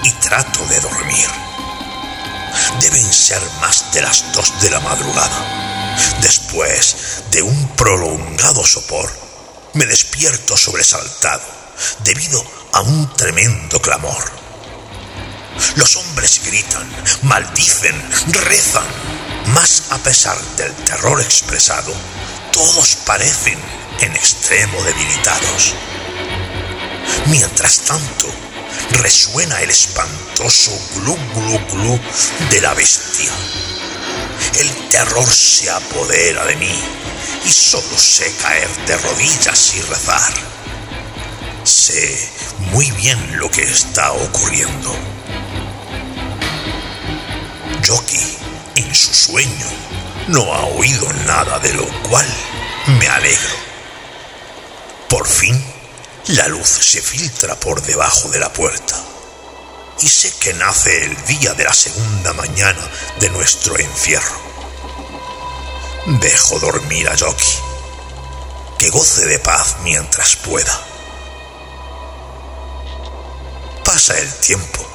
y 0.02 0.10
trato 0.14 0.66
de 0.66 0.80
dormir. 0.80 1.49
Deben 2.82 3.12
ser 3.12 3.42
más 3.62 3.92
de 3.94 4.02
las 4.02 4.32
dos 4.34 4.54
de 4.62 4.70
la 4.70 4.80
madrugada. 4.80 5.96
Después 6.22 6.96
de 7.32 7.42
un 7.42 7.68
prolongado 7.76 8.66
sopor, 8.66 9.12
me 9.74 9.86
despierto 9.86 10.58
sobresaltado 10.58 11.44
debido 12.04 12.44
a 12.74 12.82
un 12.82 13.14
tremendo 13.14 13.82
clamor. 13.82 14.32
Los 15.76 15.96
hombres 15.98 16.42
gritan, 16.46 16.88
maldicen, 17.24 17.96
rezan, 18.32 18.86
mas 19.48 19.84
a 19.90 19.98
pesar 19.98 20.40
del 20.56 20.74
terror 20.86 21.22
expresado, 21.22 21.94
todos 22.52 22.96
parecen 23.06 23.60
en 24.02 24.16
extremo 24.16 24.82
debilitados. 24.84 25.74
Mientras 27.28 27.80
tanto, 27.80 28.28
resuena 28.92 29.62
el 29.62 29.70
espantoso 29.70 30.72
glu 30.96 31.18
glu 31.34 31.60
glu 31.72 32.00
de 32.50 32.62
la 32.62 32.74
bestia. 32.74 33.32
El 34.60 34.70
terror 34.90 35.30
se 35.30 35.70
apodera 35.70 36.46
de 36.46 36.56
mí 36.56 36.80
y 37.46 37.52
solo 37.52 37.98
sé 37.98 38.34
caer 38.42 38.70
de 38.86 38.98
rodillas 38.98 39.76
y 39.76 39.82
rezar. 39.82 40.34
Sé 41.64 42.30
muy 42.72 42.90
bien 42.92 43.38
lo 43.38 43.50
que 43.50 43.62
está 43.62 44.12
ocurriendo. 44.14 44.96
Yoki, 47.84 48.38
en 48.76 48.94
su 48.94 49.14
sueño, 49.14 49.68
no 50.28 50.54
ha 50.54 50.66
oído 50.66 51.12
nada 51.26 51.60
de 51.60 51.74
lo 51.74 51.86
cual 52.04 52.26
me 53.00 53.08
alegro. 53.08 53.56
Por 55.10 55.28
fin, 55.28 55.64
la 56.30 56.48
luz 56.48 56.68
se 56.68 57.02
filtra 57.02 57.60
por 57.60 57.82
debajo 57.82 58.30
de 58.30 58.38
la 58.38 58.54
puerta 58.54 58.96
y 60.00 60.08
sé 60.08 60.32
que 60.40 60.54
nace 60.54 61.06
el 61.06 61.26
día 61.26 61.56
de 61.56 61.64
la 61.64 61.74
segunda 61.74 62.34
mañana 62.34 62.88
de 63.20 63.32
nuestro 63.32 63.80
encierro. 63.80 64.40
Dejo 66.06 66.60
dormir 66.60 67.10
a 67.10 67.16
Yoki, 67.16 67.58
que 68.78 68.90
goce 68.90 69.26
de 69.26 69.40
paz 69.40 69.78
mientras 69.82 70.36
pueda. 70.36 70.80
Pasa 73.84 74.16
el 74.20 74.32
tiempo, 74.36 74.86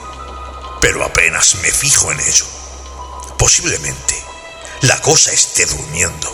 pero 0.80 1.04
apenas 1.04 1.56
me 1.56 1.70
fijo 1.72 2.12
en 2.12 2.20
ello. 2.20 2.46
Posiblemente 3.36 4.22
la 4.82 5.00
cosa 5.02 5.32
esté 5.32 5.66
durmiendo. 5.66 6.30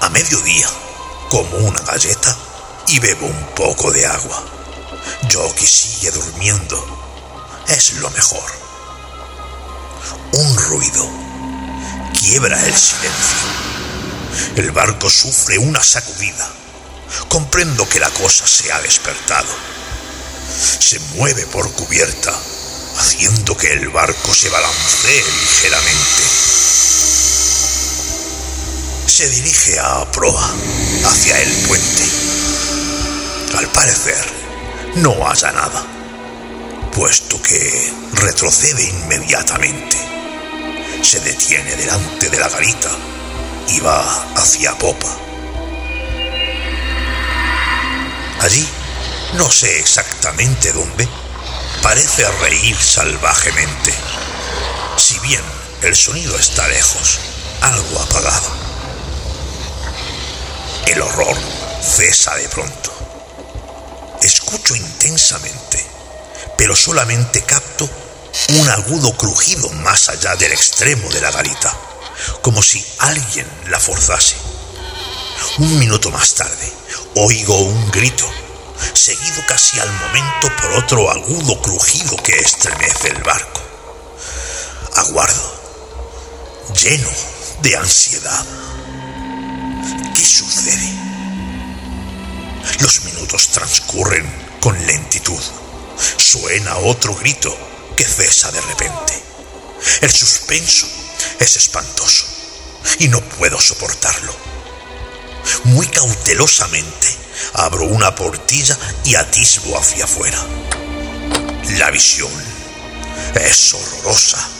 A 0.00 0.08
mediodía, 0.08 0.68
como 1.28 1.58
una 1.58 1.80
galleta 1.82 2.36
y 2.92 2.98
bebo 2.98 3.26
un 3.26 3.46
poco 3.54 3.92
de 3.92 4.04
agua. 4.04 4.44
Yoki 5.28 5.66
sigue 5.66 6.10
durmiendo. 6.10 6.76
Es 7.68 7.92
lo 7.94 8.10
mejor. 8.10 8.50
Un 10.32 10.56
ruido 10.56 11.08
quiebra 12.18 12.58
el 12.66 12.74
silencio. 12.74 13.48
El 14.56 14.72
barco 14.72 15.08
sufre 15.08 15.58
una 15.58 15.80
sacudida. 15.80 16.48
Comprendo 17.28 17.88
que 17.88 18.00
la 18.00 18.10
cosa 18.10 18.46
se 18.46 18.72
ha 18.72 18.80
despertado. 18.80 19.54
Se 20.80 20.98
mueve 21.14 21.46
por 21.46 21.70
cubierta, 21.72 22.36
haciendo 22.98 23.56
que 23.56 23.68
el 23.68 23.88
barco 23.90 24.34
se 24.34 24.48
balancee 24.48 25.22
ligeramente. 25.22 26.22
Se 29.06 29.28
dirige 29.28 29.78
a 29.78 30.10
proa, 30.10 30.50
hacia 31.04 31.40
el 31.40 31.52
puente. 31.68 32.39
Al 33.56 33.66
parecer, 33.68 34.24
no 34.96 35.28
haya 35.28 35.52
nada, 35.52 35.82
puesto 36.94 37.40
que 37.42 37.92
retrocede 38.12 38.82
inmediatamente. 38.84 39.96
Se 41.02 41.20
detiene 41.20 41.74
delante 41.76 42.30
de 42.30 42.38
la 42.38 42.48
garita 42.48 42.90
y 43.68 43.80
va 43.80 44.02
hacia 44.36 44.76
popa. 44.78 45.08
Allí, 48.40 48.66
no 49.34 49.50
sé 49.50 49.80
exactamente 49.80 50.72
dónde, 50.72 51.08
parece 51.82 52.26
reír 52.40 52.76
salvajemente. 52.76 53.92
Si 54.96 55.18
bien 55.20 55.42
el 55.82 55.94
sonido 55.96 56.38
está 56.38 56.66
lejos, 56.68 57.18
algo 57.60 58.00
apagado. 58.00 58.48
El 60.86 61.02
horror 61.02 61.36
cesa 61.82 62.36
de 62.36 62.48
pronto. 62.48 62.99
Escucho 64.22 64.74
intensamente, 64.74 65.84
pero 66.58 66.76
solamente 66.76 67.42
capto 67.42 67.88
un 68.50 68.68
agudo 68.68 69.16
crujido 69.16 69.70
más 69.70 70.08
allá 70.10 70.36
del 70.36 70.52
extremo 70.52 71.08
de 71.10 71.20
la 71.20 71.30
garita, 71.30 71.74
como 72.42 72.62
si 72.62 72.84
alguien 72.98 73.46
la 73.68 73.80
forzase. 73.80 74.36
Un 75.58 75.78
minuto 75.78 76.10
más 76.10 76.34
tarde, 76.34 76.72
oigo 77.16 77.56
un 77.62 77.90
grito, 77.90 78.30
seguido 78.92 79.42
casi 79.48 79.80
al 79.80 79.90
momento 79.90 80.54
por 80.60 80.72
otro 80.72 81.10
agudo 81.10 81.60
crujido 81.62 82.16
que 82.16 82.38
estremece 82.38 83.08
el 83.08 83.22
barco. 83.22 83.60
Aguardo, 84.96 85.54
lleno 86.74 87.08
de 87.62 87.76
ansiedad. 87.76 88.44
¿Qué 90.14 90.24
sucede? 90.24 91.19
Los 92.80 93.04
minutos 93.04 93.48
transcurren 93.48 94.26
con 94.60 94.74
lentitud. 94.86 95.40
Suena 96.16 96.76
otro 96.78 97.14
grito 97.14 97.56
que 97.96 98.04
cesa 98.04 98.50
de 98.52 98.60
repente. 98.60 99.22
El 100.00 100.10
suspenso 100.10 100.86
es 101.38 101.56
espantoso 101.56 102.26
y 102.98 103.08
no 103.08 103.20
puedo 103.20 103.60
soportarlo. 103.60 104.34
Muy 105.64 105.86
cautelosamente 105.88 107.08
abro 107.54 107.84
una 107.84 108.14
portilla 108.14 108.78
y 109.04 109.14
atisbo 109.14 109.78
hacia 109.78 110.04
afuera. 110.04 110.38
La 111.78 111.90
visión 111.90 112.32
es 113.34 113.74
horrorosa. 113.74 114.59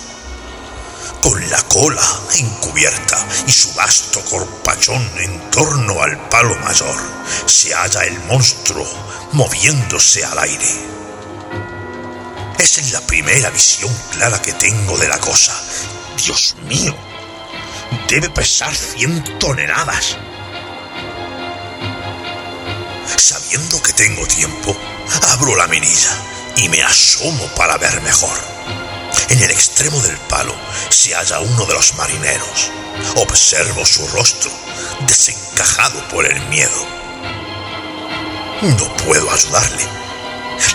Con 1.22 1.50
la 1.50 1.62
cola 1.64 2.02
encubierta 2.34 3.26
y 3.46 3.52
su 3.52 3.72
vasto 3.74 4.24
corpachón 4.24 5.10
en 5.18 5.50
torno 5.50 6.02
al 6.02 6.16
palo 6.28 6.56
mayor, 6.56 6.96
se 7.46 7.74
halla 7.74 8.02
el 8.04 8.18
monstruo 8.24 8.86
moviéndose 9.32 10.24
al 10.24 10.38
aire. 10.38 10.90
Esa 12.58 12.80
es 12.80 12.92
la 12.92 13.00
primera 13.02 13.50
visión 13.50 13.94
clara 14.12 14.40
que 14.40 14.52
tengo 14.54 14.96
de 14.98 15.08
la 15.08 15.18
cosa. 15.18 15.54
Dios 16.16 16.56
mío, 16.66 16.94
debe 18.08 18.30
pesar 18.30 18.74
100 18.74 19.38
toneladas. 19.38 20.16
Sabiendo 23.16 23.82
que 23.82 23.92
tengo 23.92 24.26
tiempo, 24.26 24.76
abro 25.28 25.54
la 25.56 25.66
mirilla 25.66 26.16
y 26.56 26.68
me 26.68 26.82
asomo 26.82 27.46
para 27.54 27.76
ver 27.76 28.00
mejor. 28.02 28.38
En 29.28 29.42
el 29.42 29.50
extremo 29.50 30.00
del 30.00 30.16
palo 30.18 30.54
se 30.88 31.14
halla 31.14 31.40
uno 31.40 31.66
de 31.66 31.74
los 31.74 31.94
marineros. 31.94 32.70
Observo 33.16 33.84
su 33.84 34.06
rostro, 34.08 34.50
desencajado 35.06 36.06
por 36.08 36.26
el 36.26 36.40
miedo. 36.48 36.86
No 38.62 38.96
puedo 39.04 39.30
ayudarle. 39.30 39.86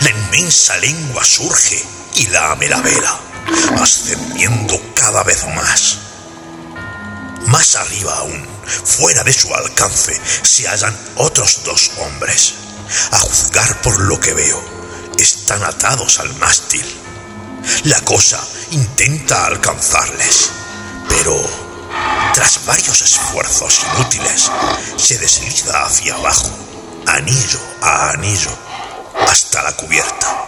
La 0.02 0.10
inmensa 0.10 0.78
lengua 0.78 1.24
surge 1.24 1.84
y 2.16 2.28
lame 2.28 2.68
la 2.68 2.82
vela, 2.82 3.20
ascendiendo 3.80 4.80
cada 4.96 5.24
vez 5.24 5.46
más. 5.56 5.98
Más 7.48 7.76
arriba 7.76 8.18
aún, 8.18 8.48
fuera 8.84 9.24
de 9.24 9.34
su 9.34 9.54
alcance, 9.54 10.20
se 10.42 10.68
hallan 10.68 10.98
otros 11.16 11.62
dos 11.64 11.92
hombres. 12.00 12.56
A 13.12 13.20
juzgar 13.20 13.82
por 13.82 14.00
lo 14.00 14.20
que 14.20 14.34
veo, 14.34 14.64
están 15.20 15.64
atados 15.64 16.20
al 16.20 16.34
mástil. 16.36 16.86
La 17.84 18.02
cosa 18.02 18.42
intenta 18.72 19.46
alcanzarles, 19.46 20.50
pero 21.08 21.36
tras 22.34 22.66
varios 22.66 23.02
esfuerzos 23.02 23.82
inútiles, 23.94 24.52
se 24.98 25.18
desliza 25.18 25.86
hacia 25.86 26.16
abajo, 26.16 26.50
anillo 27.08 27.60
a 27.82 28.10
anillo, 28.10 28.52
hasta 29.28 29.64
la 29.64 29.72
cubierta. 29.74 30.48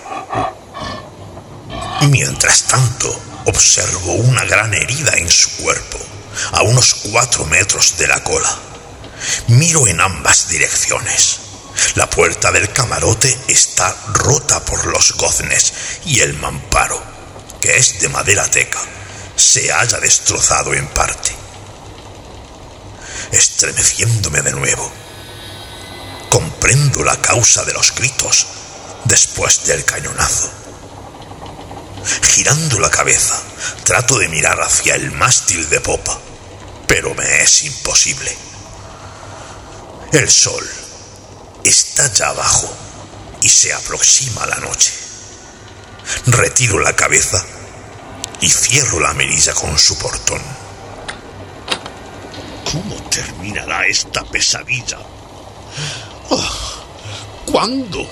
Mientras 2.10 2.64
tanto, 2.64 3.20
observo 3.46 4.14
una 4.14 4.44
gran 4.46 4.74
herida 4.74 5.14
en 5.16 5.30
su 5.30 5.50
cuerpo, 5.58 5.98
a 6.52 6.64
unos 6.64 6.94
cuatro 7.10 7.46
metros 7.46 7.96
de 7.98 8.08
la 8.08 8.24
cola. 8.24 8.54
Miro 9.48 9.88
en 9.88 10.02
ambas 10.02 10.50
direcciones. 10.50 11.40
La 11.96 12.10
puerta 12.10 12.52
del 12.52 12.72
camarote 12.72 13.38
está 13.48 13.96
rota 14.14 14.64
por 14.64 14.86
los 14.86 15.14
goznes 15.14 15.74
y 16.06 16.20
el 16.20 16.34
mamparo, 16.36 17.02
que 17.60 17.78
es 17.78 18.00
de 18.00 18.10
madera 18.10 18.50
teca, 18.50 18.82
se 19.36 19.72
haya 19.72 20.00
destrozado 20.00 20.74
en 20.74 20.88
parte. 20.88 21.36
Estremeciéndome 23.32 24.42
de 24.42 24.52
nuevo, 24.52 24.92
comprendo 26.30 27.04
la 27.04 27.20
causa 27.22 27.64
de 27.66 27.74
los 27.74 27.94
gritos 27.94 28.48
después 29.06 29.66
del 29.66 29.84
cañonazo. 29.86 30.50
Girando 32.22 32.80
la 32.80 32.90
cabeza, 32.90 33.42
trato 33.84 34.18
de 34.18 34.30
mirar 34.30 34.62
hacia 34.62 34.96
el 34.96 35.12
mástil 35.12 35.70
de 35.70 35.82
popa, 35.82 36.18
pero 36.88 37.14
me 37.14 37.42
es 37.42 37.64
imposible. 37.64 38.36
El 40.14 40.30
sol 40.30 40.87
está 41.68 42.12
ya 42.14 42.30
abajo 42.30 42.74
y 43.42 43.50
se 43.50 43.74
aproxima 43.74 44.46
la 44.46 44.58
noche. 44.58 44.94
Retiro 46.28 46.80
la 46.80 46.96
cabeza 46.96 47.44
y 48.40 48.50
cierro 48.50 49.00
la 49.00 49.14
mirilla 49.14 49.54
con 49.54 49.78
su 49.78 49.98
portón. 49.98 50.42
¿Cómo 52.72 52.96
terminará 53.10 53.86
esta 53.88 54.24
pesadilla? 54.26 54.98
Oh, 56.30 56.86
¿Cuándo? 57.46 58.08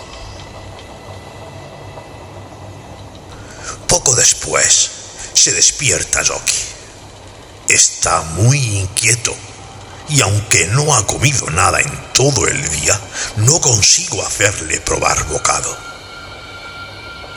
Poco 3.88 4.16
después 4.16 4.90
se 5.34 5.52
despierta 5.52 6.24
Jockey. 6.26 6.64
Está 7.70 8.22
muy 8.22 8.60
inquieto 8.80 9.36
y 10.10 10.22
aunque 10.22 10.68
no 10.68 10.94
ha 10.96 11.06
comido 11.06 11.50
nada 11.50 11.80
en 11.82 12.14
todo 12.14 12.48
el 12.48 12.68
día, 12.70 13.00
no 13.38 13.60
consigo 13.60 14.26
hacerle 14.26 14.80
probar 14.82 15.26
bocado. 15.28 15.78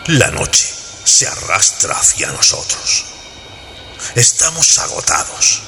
La 0.07 0.31
noche 0.31 0.66
se 1.05 1.27
arrastra 1.27 1.95
hacia 1.99 2.29
nosotros. 2.29 3.05
Estamos 4.14 4.79
agotados, 4.79 5.62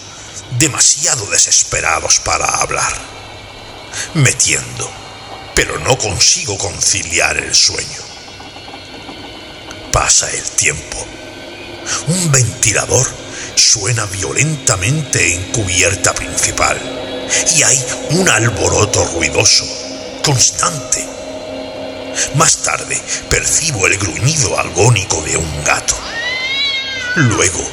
demasiado 0.59 1.27
desesperados 1.27 2.21
para 2.21 2.47
hablar. 2.47 2.93
Me 4.15 4.33
tiendo, 4.33 4.91
pero 5.55 5.79
no 5.79 5.99
consigo 5.99 6.57
conciliar 6.59 7.37
el 7.39 7.55
sueño. 7.55 8.03
Pasa 9.93 10.31
el 10.31 10.43
tiempo. 10.43 11.07
Un 12.09 12.31
ventilador 12.31 13.07
suena 13.55 14.07
violentamente 14.07 15.35
en 15.35 15.53
cubierta 15.53 16.15
principal 16.15 16.79
y 17.57 17.63
hay 17.63 17.87
un 18.11 18.29
alboroto 18.29 19.05
ruidoso, 19.05 19.65
constante. 20.25 21.07
Más 22.35 22.59
tarde 22.59 23.01
percibo 23.29 23.87
el 23.87 23.97
gruñido 23.99 24.59
agónico 24.59 25.23
de 25.23 25.37
un 25.37 25.65
gato. 25.65 25.95
Luego, 27.17 27.69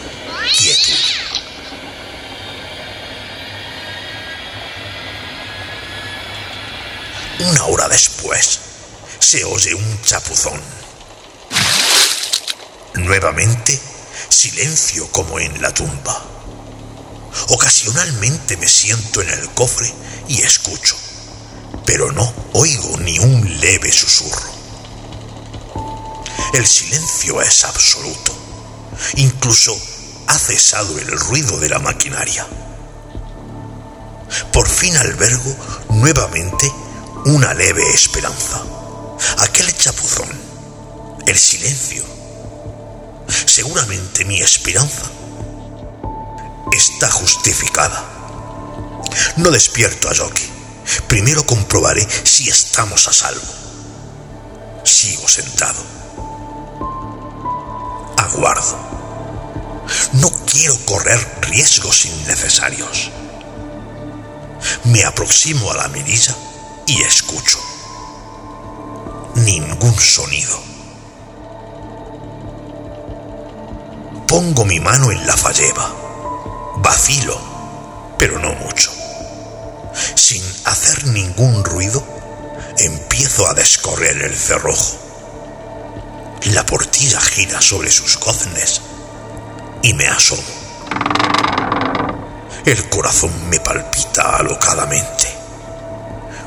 quietud. 0.58 0.94
Una 7.40 7.66
hora 7.66 7.88
después, 7.88 8.60
se 9.20 9.44
oye 9.44 9.76
un 9.76 10.02
chapuzón. 10.02 10.60
Nuevamente, 12.96 13.80
silencio 14.30 15.08
como 15.12 15.40
en 15.40 15.62
la 15.62 15.74
tumba. 15.74 16.24
Ocasionalmente 17.50 18.58
me 18.58 18.68
siento 18.68 19.22
en 19.22 19.30
el 19.30 19.50
cofre 19.52 19.94
y 20.28 20.42
escucho, 20.42 20.96
pero 21.86 22.12
no 22.12 22.34
oigo 22.54 22.98
ni 22.98 23.20
un 23.20 23.60
leve 23.60 23.92
susurro. 23.92 24.58
El 26.54 26.66
silencio 26.66 27.42
es 27.42 27.66
absoluto. 27.66 28.36
Incluso 29.16 29.78
ha 30.28 30.38
cesado 30.40 30.98
el 30.98 31.08
ruido 31.08 31.60
de 31.60 31.70
la 31.70 31.80
maquinaria. 31.80 32.48
Por 34.52 34.68
fin 34.68 34.98
albergo 34.98 35.56
nuevamente 35.90 36.72
una 37.26 37.54
leve 37.54 37.84
esperanza. 37.94 38.64
Aquel 39.40 39.76
chapuzón, 39.76 40.30
el 41.26 41.38
silencio. 41.38 42.17
Seguramente 43.28 44.26
mi 44.26 44.42
esperanza 44.42 45.04
está 46.72 47.10
justificada. 47.10 48.04
No 49.38 49.52
despierto 49.52 50.10
a 50.10 50.16
Jockey. 50.16 50.50
Primero 51.08 51.46
comprobaré 51.46 52.08
si 52.24 52.50
estamos 52.50 53.08
a 53.08 53.14
salvo. 53.14 53.42
Sigo 54.84 55.28
sentado. 55.28 55.84
Aguardo. 58.18 58.78
No 60.14 60.30
quiero 60.46 60.78
correr 60.86 61.20
riesgos 61.42 62.06
innecesarios. 62.06 63.12
Me 64.86 65.04
aproximo 65.04 65.72
a 65.72 65.76
la 65.76 65.88
mirilla 65.90 66.36
y 66.86 67.02
escucho. 67.02 67.60
Ningún 69.36 70.00
sonido. 70.00 70.67
Pongo 74.28 74.66
mi 74.66 74.82
mano 74.82 75.10
en 75.10 75.26
la 75.26 75.38
falleba. 75.38 75.90
Vacilo, 76.78 77.40
pero 78.18 78.38
no 78.40 78.54
mucho. 78.56 78.92
Sin 80.16 80.44
hacer 80.66 81.08
ningún 81.08 81.64
ruido, 81.64 82.04
empiezo 82.78 83.48
a 83.48 83.54
descorrer 83.54 84.22
el 84.22 84.36
cerrojo. 84.36 84.98
La 86.48 86.66
portilla 86.66 87.22
gira 87.22 87.62
sobre 87.62 87.90
sus 87.90 88.20
goznes 88.20 88.82
y 89.82 89.94
me 89.94 90.08
asomo. 90.08 90.44
El 92.66 92.90
corazón 92.90 93.32
me 93.50 93.62
palpita 93.62 94.36
alocadamente. 94.36 95.34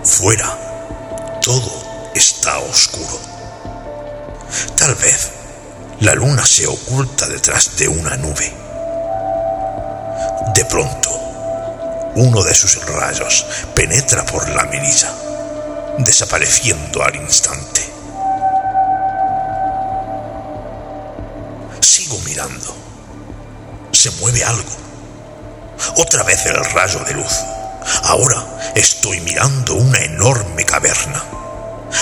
Fuera, 0.05 1.39
todo 1.41 2.11
está 2.15 2.59
oscuro. 2.59 3.19
Tal 4.77 4.95
vez 4.97 5.40
La 6.01 6.15
luna 6.15 6.47
se 6.47 6.67
oculta 6.67 7.29
detrás 7.29 7.77
de 7.77 7.87
una 7.87 8.17
nube. 8.17 8.51
De 10.55 10.65
pronto, 10.65 11.11
uno 12.15 12.43
de 12.43 12.55
sus 12.55 12.83
rayos 12.87 13.45
penetra 13.75 14.25
por 14.25 14.49
la 14.49 14.65
mirilla, 14.65 15.13
desapareciendo 15.99 17.05
al 17.05 17.17
instante. 17.17 17.83
Sigo 21.81 22.19
mirando. 22.21 22.75
Se 23.93 24.11
mueve 24.13 24.43
algo. 24.43 24.77
Otra 25.97 26.23
vez 26.23 26.47
el 26.47 26.65
rayo 26.65 27.01
de 27.01 27.13
luz. 27.13 27.41
Ahora 28.05 28.73
estoy 28.75 29.21
mirando 29.21 29.75
una 29.75 29.99
enorme 29.99 30.65
caverna, 30.65 31.23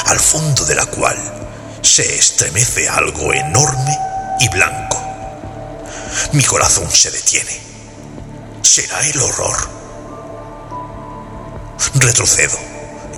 al 0.06 0.20
fondo 0.20 0.64
de 0.66 0.76
la 0.76 0.86
cual 0.86 1.16
se 1.88 2.16
estremece 2.16 2.86
algo 2.86 3.32
enorme 3.32 3.98
y 4.40 4.48
blanco. 4.50 5.02
Mi 6.32 6.44
corazón 6.44 6.90
se 6.92 7.10
detiene. 7.10 7.58
¿Será 8.62 9.00
el 9.00 9.18
horror? 9.18 9.56
Retrocedo 11.94 12.58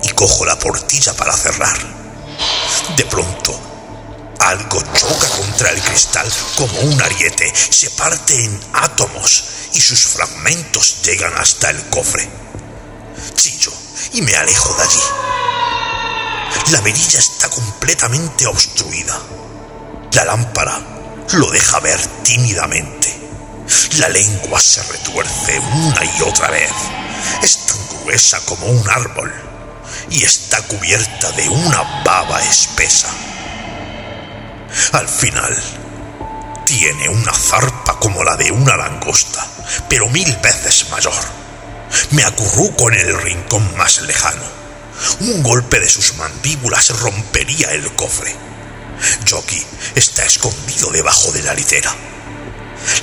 y 0.03 0.09
cojo 0.11 0.45
la 0.45 0.57
portilla 0.57 1.13
para 1.13 1.33
cerrar. 1.33 1.77
De 2.95 3.05
pronto, 3.05 3.59
algo 4.39 4.81
choca 4.93 5.27
contra 5.27 5.69
el 5.71 5.81
cristal 5.81 6.31
como 6.55 6.79
un 6.79 7.01
ariete, 7.01 7.53
se 7.69 7.89
parte 7.91 8.33
en 8.33 8.57
átomos 8.73 9.43
y 9.73 9.81
sus 9.81 10.07
fragmentos 10.07 11.01
llegan 11.03 11.33
hasta 11.37 11.71
el 11.71 11.89
cofre. 11.89 12.27
Chillo 13.35 13.73
y 14.13 14.21
me 14.21 14.33
alejo 14.33 14.73
de 14.75 14.83
allí. 14.83 15.40
La 16.71 16.81
mirilla 16.81 17.19
está 17.19 17.49
completamente 17.49 18.47
obstruida. 18.47 19.19
La 20.13 20.25
lámpara 20.25 20.79
lo 21.33 21.49
deja 21.49 21.79
ver 21.79 21.99
tímidamente. 22.23 23.15
La 23.97 24.09
lengua 24.09 24.59
se 24.59 24.83
retuerce 24.83 25.59
una 25.59 26.03
y 26.03 26.21
otra 26.21 26.49
vez. 26.49 26.71
Es 27.41 27.65
tan 27.65 27.77
gruesa 27.89 28.39
como 28.45 28.65
un 28.67 28.89
árbol 28.89 29.33
y 30.09 30.23
está 30.23 30.61
cubierta 30.63 31.31
de 31.31 31.47
una 31.49 32.03
baba 32.03 32.41
espesa. 32.41 33.09
Al 34.93 35.07
final, 35.07 35.55
tiene 36.65 37.09
una 37.09 37.33
zarpa 37.33 37.99
como 37.99 38.23
la 38.23 38.35
de 38.37 38.51
una 38.51 38.77
langosta, 38.77 39.45
pero 39.89 40.07
mil 40.09 40.35
veces 40.37 40.89
mayor. 40.89 41.13
Me 42.11 42.23
acurruco 42.23 42.89
en 42.89 42.99
el 42.99 43.21
rincón 43.21 43.75
más 43.77 44.01
lejano. 44.01 44.60
Un 45.21 45.43
golpe 45.43 45.79
de 45.79 45.89
sus 45.89 46.15
mandíbulas 46.15 46.89
rompería 46.99 47.71
el 47.71 47.91
cofre. 47.95 48.35
Jockey 49.29 49.65
está 49.95 50.23
escondido 50.25 50.91
debajo 50.91 51.31
de 51.31 51.43
la 51.43 51.53
litera. 51.53 51.95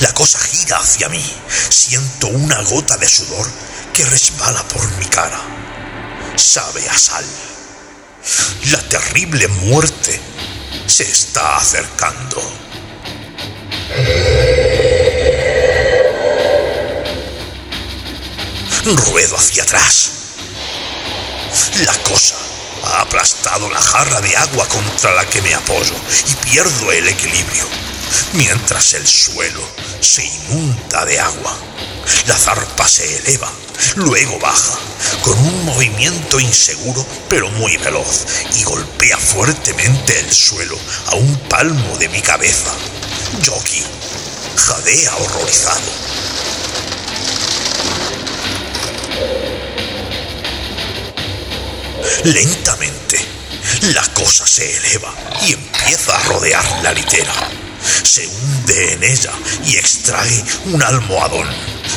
La 0.01 0.13
cosa 0.13 0.39
gira 0.39 0.79
hacia 0.79 1.09
mí. 1.09 1.25
Siento 1.69 2.29
una 2.29 2.61
gota 2.63 2.97
de 2.97 3.09
sudor 3.09 3.49
que 3.93 4.05
resbala 4.05 4.63
por 4.69 4.89
mi 4.99 5.07
cara. 5.07 5.41
Sabe 6.37 6.89
a 6.89 6.99
sal. 6.99 7.25
La 8.71 8.81
terrible 8.89 9.49
muerte 9.49 10.21
se 10.87 11.05
está 11.05 11.57
acercando. 11.57 12.41
Ruedo 18.85 19.37
hacia 19.37 19.63
atrás. 19.63 20.18
La 21.85 21.95
cosa 22.03 22.35
ha 22.85 23.03
aplastado 23.03 23.71
la 23.71 23.81
jarra 23.81 24.21
de 24.21 24.37
agua 24.37 24.67
contra 24.69 25.15
la 25.15 25.25
que 25.27 25.43
me 25.43 25.55
apoyo 25.55 25.95
y 26.27 26.35
pierdo 26.49 26.93
el 26.93 27.09
equilibrio, 27.09 27.65
mientras 28.33 28.95
el 28.95 29.07
suelo 29.07 29.63
se 30.01 30.25
inunda 30.25 31.05
de 31.05 31.19
agua. 31.21 31.57
La 32.27 32.37
zarpa 32.37 32.89
se 32.89 33.19
eleva, 33.19 33.51
luego 33.97 34.39
baja, 34.39 34.79
con 35.23 35.39
un 35.39 35.65
movimiento 35.65 36.41
inseguro 36.41 37.05
pero 37.29 37.51
muy 37.51 37.77
veloz, 37.77 38.25
y 38.55 38.65
golpea 38.65 39.19
fuertemente 39.19 40.19
el 40.19 40.33
suelo 40.33 40.79
a 41.07 41.17
un 41.17 41.37
palmo 41.49 41.97
de 41.99 42.09
mi 42.09 42.21
cabeza. 42.21 42.73
Jockey 43.45 43.85
jadea 44.57 45.15
horrorizado. 45.17 46.28
Lentamente, 52.25 53.19
la 53.95 54.03
cosa 54.15 54.47
se 54.47 54.77
eleva 54.77 55.15
y 55.47 55.53
empieza 55.53 56.17
a 56.17 56.23
rodear 56.25 56.65
la 56.83 56.93
litera. 56.93 57.33
Se 58.03 58.27
hunde 58.27 58.93
en 58.95 59.05
ella 59.05 59.33
y 59.65 59.77
extrae 59.77 60.45
un 60.67 60.83
almohadón 60.83 61.49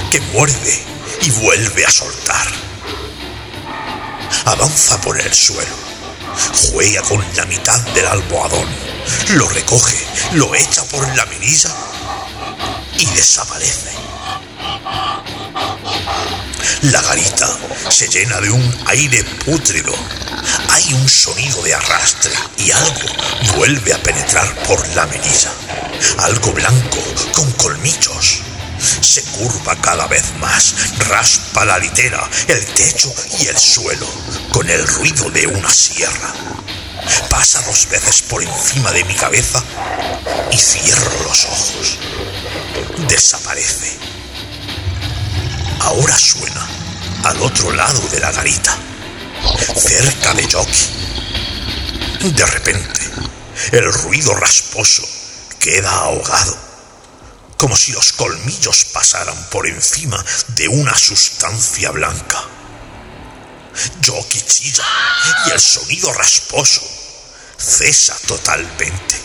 que 0.10 0.22
muerde 0.22 0.84
y 1.22 1.30
vuelve 1.32 1.86
a 1.86 1.92
soltar. 1.92 2.48
Avanza 4.46 5.00
por 5.02 5.20
el 5.20 5.34
suelo, 5.34 5.76
juega 6.72 7.02
con 7.04 7.24
la 7.36 7.46
mitad 7.46 7.80
del 7.94 8.08
almohadón, 8.08 8.68
lo 9.30 9.48
recoge, 9.50 9.98
lo 10.34 10.54
echa 10.56 10.84
por 10.86 11.08
la 11.16 11.26
mirilla 11.26 11.72
y 12.98 13.06
desaparece. 13.06 14.11
La 16.84 17.00
garita 17.02 17.48
se 17.90 18.08
llena 18.08 18.42
de 18.42 18.50
un 18.50 18.78
aire 18.88 19.24
pútrido. 19.46 19.94
Hay 20.70 20.94
un 20.94 21.08
sonido 21.08 21.62
de 21.62 21.76
arrastre 21.76 22.32
y 22.58 22.72
algo 22.72 23.02
vuelve 23.56 23.94
a 23.94 24.02
penetrar 24.02 24.52
por 24.64 24.88
la 24.96 25.06
mirilla. 25.06 25.52
Algo 26.18 26.52
blanco 26.54 26.98
con 27.34 27.52
colmillos. 27.52 28.42
Se 29.00 29.22
curva 29.22 29.76
cada 29.80 30.08
vez 30.08 30.24
más, 30.40 30.74
raspa 31.08 31.66
la 31.66 31.78
litera, 31.78 32.28
el 32.48 32.66
techo 32.66 33.14
y 33.40 33.46
el 33.46 33.58
suelo 33.58 34.08
con 34.50 34.68
el 34.68 34.88
ruido 34.88 35.30
de 35.30 35.46
una 35.46 35.72
sierra. 35.72 36.34
Pasa 37.30 37.62
dos 37.62 37.88
veces 37.90 38.24
por 38.24 38.42
encima 38.42 38.92
de 38.92 39.04
mi 39.04 39.14
cabeza 39.14 39.64
y 40.52 40.58
cierro 40.58 41.24
los 41.26 41.46
ojos. 41.46 42.00
Desaparece. 43.08 44.11
Ahora 45.84 46.16
suena 46.18 46.68
al 47.24 47.42
otro 47.42 47.72
lado 47.72 48.00
de 48.10 48.20
la 48.20 48.32
garita, 48.32 48.78
cerca 49.76 50.34
de 50.36 50.48
Jockey. 50.50 52.32
De 52.32 52.46
repente, 52.46 53.02
el 53.72 53.92
ruido 53.92 54.34
rasposo 54.36 55.04
queda 55.60 55.92
ahogado, 55.92 56.56
como 57.58 57.76
si 57.76 57.92
los 57.94 58.14
colmillos 58.14 58.86
pasaran 58.86 59.36
por 59.50 59.68
encima 59.68 60.24
de 60.50 60.68
una 60.68 60.96
sustancia 60.96 61.90
blanca. 61.90 62.44
Jockey 64.06 64.42
chilla 64.42 64.86
y 65.48 65.50
el 65.50 65.60
sonido 65.60 66.14
rasposo 66.14 66.82
cesa 67.58 68.16
totalmente. 68.28 69.16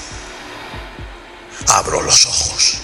Abro 1.68 2.00
los 2.00 2.24
ojos. 2.24 2.78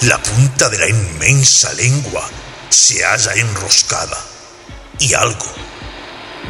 La 0.00 0.20
punta 0.20 0.70
de 0.70 0.78
la 0.78 0.88
inmensa 0.88 1.72
lengua 1.74 2.28
se 2.74 3.04
halla 3.04 3.32
enroscada 3.34 4.20
y 4.98 5.14
algo 5.14 5.46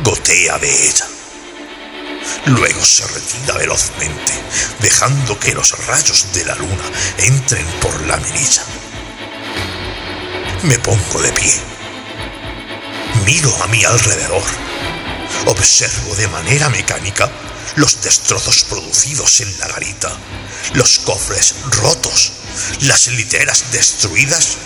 gotea 0.02 0.58
de 0.58 0.88
ella. 0.88 1.06
Luego 2.46 2.84
se 2.84 3.06
retira 3.06 3.58
velozmente, 3.58 4.32
dejando 4.80 5.38
que 5.38 5.54
los 5.54 5.86
rayos 5.86 6.32
de 6.32 6.44
la 6.46 6.54
luna 6.54 6.84
entren 7.18 7.66
por 7.80 8.00
la 8.06 8.16
mirilla. 8.16 8.62
Me 10.62 10.78
pongo 10.78 11.20
de 11.20 11.32
pie. 11.32 11.54
Miro 13.26 13.54
a 13.62 13.66
mi 13.66 13.84
alrededor. 13.84 14.42
Observo 15.46 16.14
de 16.16 16.28
manera 16.28 16.70
mecánica 16.70 17.30
los 17.76 18.00
destrozos 18.02 18.64
producidos 18.64 19.40
en 19.40 19.58
la 19.58 19.68
garita, 19.68 20.10
los 20.72 21.00
cofres 21.00 21.54
rotos, 21.82 22.32
las 22.80 23.08
literas 23.08 23.72
destruidas 23.72 24.56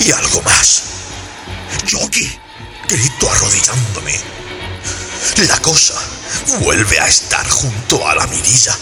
y 0.00 0.10
algo 0.10 0.42
más. 0.42 0.82
Yogi, 1.86 2.38
grito 2.88 3.30
arrodillándome. 3.30 4.18
La 5.46 5.58
cosa 5.58 5.94
vuelve 6.60 6.98
a 6.98 7.06
estar 7.06 7.48
junto 7.48 8.06
a 8.08 8.14
la 8.14 8.26
mirilla. 8.26 8.76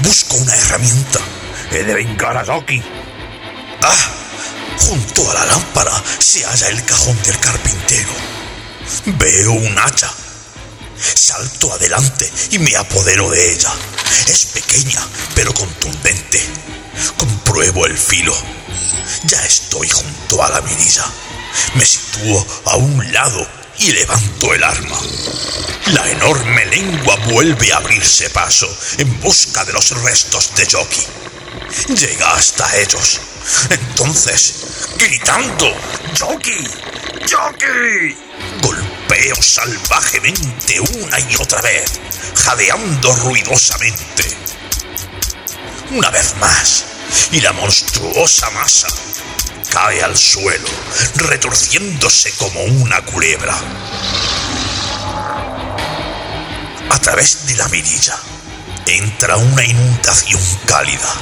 Busco 0.00 0.36
una 0.36 0.54
herramienta. 0.54 1.20
He 1.70 1.82
de 1.82 1.94
vengar 1.94 2.36
a 2.36 2.44
Yoki. 2.44 2.82
Ah, 3.82 4.10
junto 4.78 5.30
a 5.30 5.34
la 5.34 5.46
lámpara 5.46 6.02
se 6.18 6.44
halla 6.44 6.68
el 6.68 6.84
cajón 6.84 7.20
del 7.22 7.38
carpintero. 7.38 8.10
Veo 9.04 9.52
un 9.52 9.78
hacha. 9.78 10.12
Salto 11.14 11.72
adelante 11.72 12.30
y 12.50 12.58
me 12.58 12.74
apodero 12.76 13.30
de 13.30 13.52
ella. 13.52 13.72
Es 14.28 14.46
pequeña, 14.46 15.00
pero 15.34 15.52
contundente. 15.52 16.40
Compruebo 17.16 17.86
el 17.86 17.96
filo. 17.96 18.34
Ya 19.24 19.42
estoy 19.44 19.88
junto 19.88 20.42
a 20.42 20.50
la 20.50 20.60
mirilla. 20.62 21.04
Me 21.74 21.84
sitúo 21.84 22.46
a 22.66 22.76
un 22.76 23.12
lado 23.12 23.46
y 23.78 23.92
levanto 23.92 24.54
el 24.54 24.62
arma. 24.62 24.98
La 25.86 26.10
enorme 26.10 26.64
lengua 26.66 27.16
vuelve 27.26 27.72
a 27.72 27.76
abrirse 27.76 28.30
paso 28.30 28.68
en 28.98 29.20
busca 29.20 29.64
de 29.64 29.72
los 29.72 29.90
restos 30.02 30.54
de 30.56 30.66
Yoki. 30.66 31.02
Llega 31.94 32.34
hasta 32.34 32.76
ellos. 32.76 33.20
Entonces, 33.70 34.54
gritando, 34.98 35.72
¡Yoki! 36.14 36.66
¡Yoki! 37.26 38.16
Golpeo 38.60 39.36
salvajemente 39.40 40.80
una 40.80 41.20
y 41.20 41.36
otra 41.36 41.60
vez, 41.62 41.92
jadeando 42.34 43.12
ruidosamente. 43.14 44.45
Una 45.90 46.10
vez 46.10 46.34
más, 46.40 46.84
y 47.30 47.40
la 47.40 47.52
monstruosa 47.52 48.50
masa 48.50 48.88
cae 49.70 50.02
al 50.02 50.16
suelo, 50.16 50.68
retorciéndose 51.14 52.32
como 52.32 52.62
una 52.64 53.00
culebra. 53.02 53.56
A 56.90 56.98
través 56.98 57.46
de 57.46 57.56
la 57.56 57.68
mirilla 57.68 58.18
entra 58.86 59.36
una 59.36 59.64
inundación 59.64 60.42
cálida. 60.66 61.14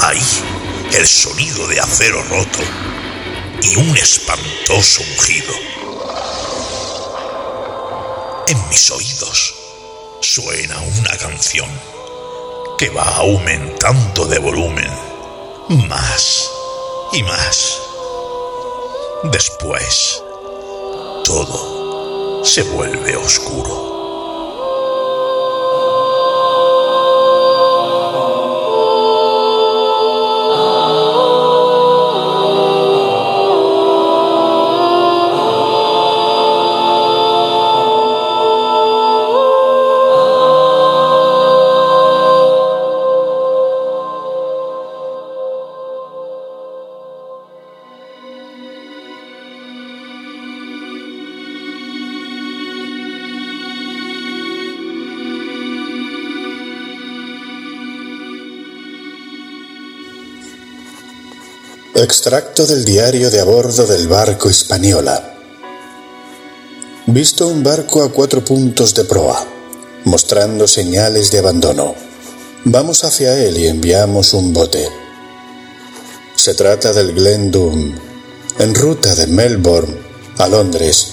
Ahí, 0.00 0.22
el 0.92 1.06
sonido 1.06 1.66
de 1.66 1.80
acero 1.80 2.22
roto 2.22 2.60
y 3.62 3.76
un 3.76 3.96
espantoso 3.96 5.02
mugido. 5.16 5.54
En 8.46 8.68
mis 8.68 8.90
oídos 8.90 9.59
suena 10.20 10.78
una 10.98 11.16
canción 11.16 11.68
que 12.78 12.90
va 12.90 13.16
aumentando 13.16 14.26
de 14.26 14.38
volumen 14.38 14.90
más 15.88 16.50
y 17.12 17.22
más. 17.22 17.80
Después, 19.24 20.22
todo 21.24 22.44
se 22.44 22.62
vuelve 22.62 23.16
oscuro. 23.16 23.99
Extracto 62.02 62.66
del 62.66 62.82
diario 62.82 63.30
de 63.30 63.40
a 63.40 63.44
bordo 63.44 63.86
del 63.86 64.08
barco 64.08 64.48
Hispaniola. 64.48 65.34
Visto 67.04 67.46
un 67.46 67.62
barco 67.62 68.02
a 68.02 68.10
cuatro 68.10 68.42
puntos 68.42 68.94
de 68.94 69.04
proa, 69.04 69.46
mostrando 70.04 70.66
señales 70.66 71.30
de 71.30 71.40
abandono. 71.40 71.94
Vamos 72.64 73.04
hacia 73.04 73.36
él 73.36 73.58
y 73.58 73.66
enviamos 73.66 74.32
un 74.32 74.54
bote. 74.54 74.88
Se 76.36 76.54
trata 76.54 76.94
del 76.94 77.12
Glen 77.12 77.50
Doom, 77.50 77.94
en 78.58 78.74
ruta 78.74 79.14
de 79.14 79.26
Melbourne 79.26 79.94
a 80.38 80.48
Londres. 80.48 81.08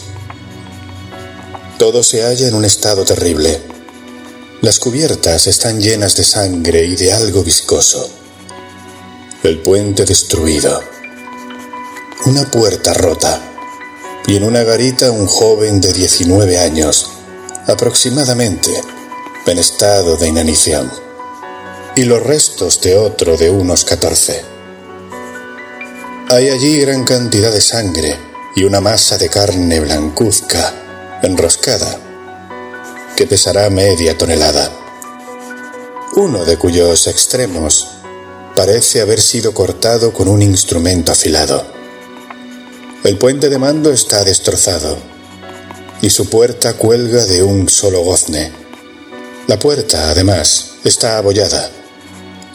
Todo 1.78 2.02
se 2.02 2.24
halla 2.24 2.48
en 2.48 2.56
un 2.56 2.64
estado 2.64 3.04
terrible. 3.04 3.60
Las 4.62 4.80
cubiertas 4.80 5.48
están 5.48 5.82
llenas 5.82 6.16
de 6.16 6.24
sangre 6.24 6.86
y 6.86 6.96
de 6.96 7.12
algo 7.12 7.44
viscoso. 7.44 8.10
El 9.44 9.60
puente 9.60 10.04
destruido. 10.04 10.82
Una 12.26 12.50
puerta 12.50 12.96
rota. 12.96 13.40
Y 14.26 14.36
en 14.36 14.44
una 14.44 14.64
garita 14.64 15.12
un 15.12 15.28
joven 15.28 15.80
de 15.80 15.94
19 15.94 16.58
años, 16.58 17.12
aproximadamente, 17.68 18.72
en 19.46 19.60
estado 19.60 20.18
de 20.18 20.28
inanición. 20.28 20.92
Y 21.96 22.06
los 22.06 22.24
restos 22.24 22.82
de 22.82 22.98
otro 22.98 23.38
de 23.38 23.52
unos 23.52 23.86
14. 23.86 24.44
Hay 26.30 26.50
allí 26.50 26.82
gran 26.82 27.04
cantidad 27.04 27.52
de 27.52 27.62
sangre 27.62 28.18
y 28.56 28.64
una 28.64 28.82
masa 28.82 29.20
de 29.20 29.30
carne 29.30 29.80
blancuzca, 29.80 31.20
enroscada, 31.22 32.00
que 33.16 33.28
pesará 33.28 33.70
media 33.70 34.18
tonelada. 34.18 34.72
Uno 36.16 36.44
de 36.44 36.58
cuyos 36.58 37.06
extremos 37.06 37.97
parece 38.58 39.02
haber 39.02 39.22
sido 39.22 39.54
cortado 39.54 40.12
con 40.12 40.28
un 40.28 40.42
instrumento 40.42 41.12
afilado. 41.12 41.64
El 43.04 43.20
puente 43.20 43.50
de 43.50 43.60
mando 43.60 43.94
está 43.94 44.24
destrozado 44.24 44.98
y 46.02 46.10
su 46.10 46.28
puerta 46.28 46.74
cuelga 46.74 47.24
de 47.28 47.44
un 47.44 47.70
solo 47.70 48.02
gozne. 48.02 48.52
La 49.46 49.60
puerta, 49.60 50.10
además, 50.10 50.72
está 50.84 51.20
abollada, 51.20 51.70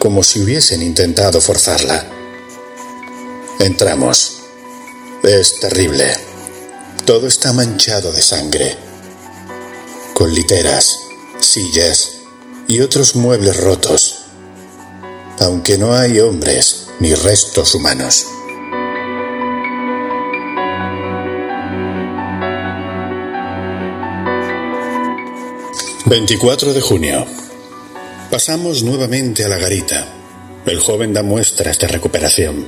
como 0.00 0.24
si 0.24 0.40
hubiesen 0.40 0.82
intentado 0.82 1.40
forzarla. 1.40 2.05
Entramos. 3.61 4.38
Es 5.22 5.61
terrible. 5.61 6.16
Todo 7.05 7.28
está 7.28 7.53
manchado 7.53 8.11
de 8.11 8.22
sangre, 8.22 8.76
con 10.14 10.34
literas, 10.34 10.98
sillas 11.38 12.09
y 12.66 12.80
otros 12.80 13.14
muebles 13.14 13.57
rotos 13.57 14.21
aunque 15.40 15.78
no 15.78 15.94
hay 15.94 16.20
hombres 16.20 16.88
ni 17.00 17.14
restos 17.14 17.74
humanos. 17.74 18.26
...24 26.04 26.74
de 26.74 26.80
junio... 26.82 27.26
...pasamos 28.30 28.82
nuevamente 28.82 29.44
a 29.44 29.48
la 29.48 29.56
garita... 29.56 30.06
...el 30.66 30.78
joven 30.78 31.14
da 31.14 31.22
muestras 31.22 31.78
de 31.78 31.88
recuperación... 31.88 32.66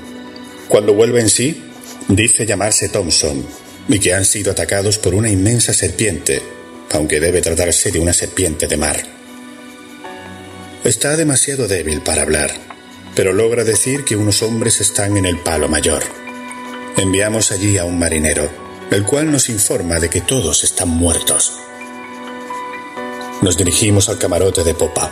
...cuando 0.69 0.95
vuelve 0.95 1.21
en 1.21 1.29
sí... 1.29 1.63
...dice 2.09 2.47
llamarse 2.47 2.89
Thompson... 2.89 3.45
...y 3.87 3.99
que 3.99 4.15
han 4.15 4.25
sido 4.25 4.53
atacados 4.53 4.97
por 4.97 5.15
una 5.15 5.29
inmensa 5.29 5.75
serpiente... 5.75 6.41
...aunque 6.93 7.21
debe 7.21 7.43
tratarse 7.43 7.91
de 7.91 7.99
una 7.99 8.15
serpiente 8.15 8.67
de 8.67 8.77
mar... 8.79 9.24
Está 10.85 11.17
demasiado 11.17 11.67
débil 11.67 12.03
para 12.03 12.21
hablar, 12.21 12.51
pero 13.15 13.33
logra 13.33 13.65
decir 13.65 14.05
que 14.05 14.17
unos 14.17 14.43
hombres 14.43 14.83
están 14.83 15.17
en 15.17 15.25
el 15.25 15.39
palo 15.39 15.67
mayor. 15.67 16.03
Enviamos 16.99 17.53
allí 17.53 17.79
a 17.79 17.87
un 17.87 17.99
marinero, 17.99 18.51
el 18.91 19.03
cual 19.07 19.33
nos 19.33 19.49
informa 19.49 19.99
de 19.99 20.11
que 20.11 20.21
todos 20.21 20.63
están 20.63 20.91
muertos. 20.91 21.55
Nos 23.41 23.57
dirigimos 23.57 24.11
al 24.11 24.19
camarote 24.19 24.63
de 24.63 24.75
popa. 24.75 25.11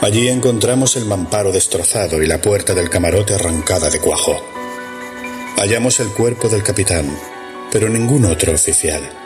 Allí 0.00 0.28
encontramos 0.28 0.96
el 0.96 1.04
mamparo 1.04 1.52
destrozado 1.52 2.22
y 2.22 2.26
la 2.26 2.40
puerta 2.40 2.72
del 2.72 2.88
camarote 2.88 3.34
arrancada 3.34 3.90
de 3.90 4.00
cuajo. 4.00 4.42
Hallamos 5.58 6.00
el 6.00 6.08
cuerpo 6.08 6.48
del 6.48 6.62
capitán, 6.62 7.14
pero 7.70 7.90
ningún 7.90 8.24
otro 8.24 8.54
oficial. 8.54 9.23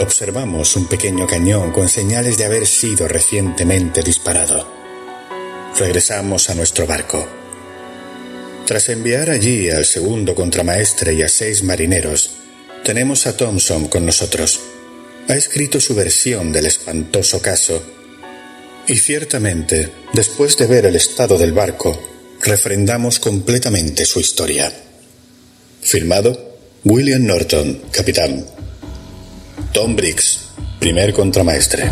Observamos 0.00 0.74
un 0.76 0.86
pequeño 0.86 1.26
cañón 1.26 1.70
con 1.70 1.86
señales 1.86 2.38
de 2.38 2.46
haber 2.46 2.66
sido 2.66 3.08
recientemente 3.08 4.02
disparado. 4.02 4.66
Regresamos 5.78 6.48
a 6.48 6.54
nuestro 6.54 6.86
barco. 6.86 7.28
Tras 8.66 8.88
enviar 8.88 9.28
allí 9.28 9.68
al 9.70 9.84
segundo 9.84 10.34
contramaestre 10.34 11.12
y 11.12 11.22
a 11.22 11.28
seis 11.28 11.62
marineros, 11.62 12.30
tenemos 12.84 13.26
a 13.26 13.36
Thompson 13.36 13.88
con 13.88 14.06
nosotros. 14.06 14.60
Ha 15.28 15.34
escrito 15.34 15.78
su 15.78 15.94
versión 15.94 16.52
del 16.52 16.66
espantoso 16.66 17.42
caso. 17.42 17.82
Y 18.86 18.96
ciertamente, 18.96 19.90
después 20.14 20.56
de 20.56 20.66
ver 20.66 20.86
el 20.86 20.96
estado 20.96 21.36
del 21.36 21.52
barco, 21.52 22.00
refrendamos 22.42 23.20
completamente 23.20 24.06
su 24.06 24.20
historia. 24.20 24.72
Firmado 25.82 26.56
William 26.84 27.24
Norton, 27.26 27.82
capitán. 27.92 28.44
Tom 29.72 29.94
Briggs, 29.96 30.52
primer 30.78 31.12
contramaestre. 31.16 31.88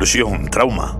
Conclusión, 0.00 0.48
Trauma. 0.48 0.98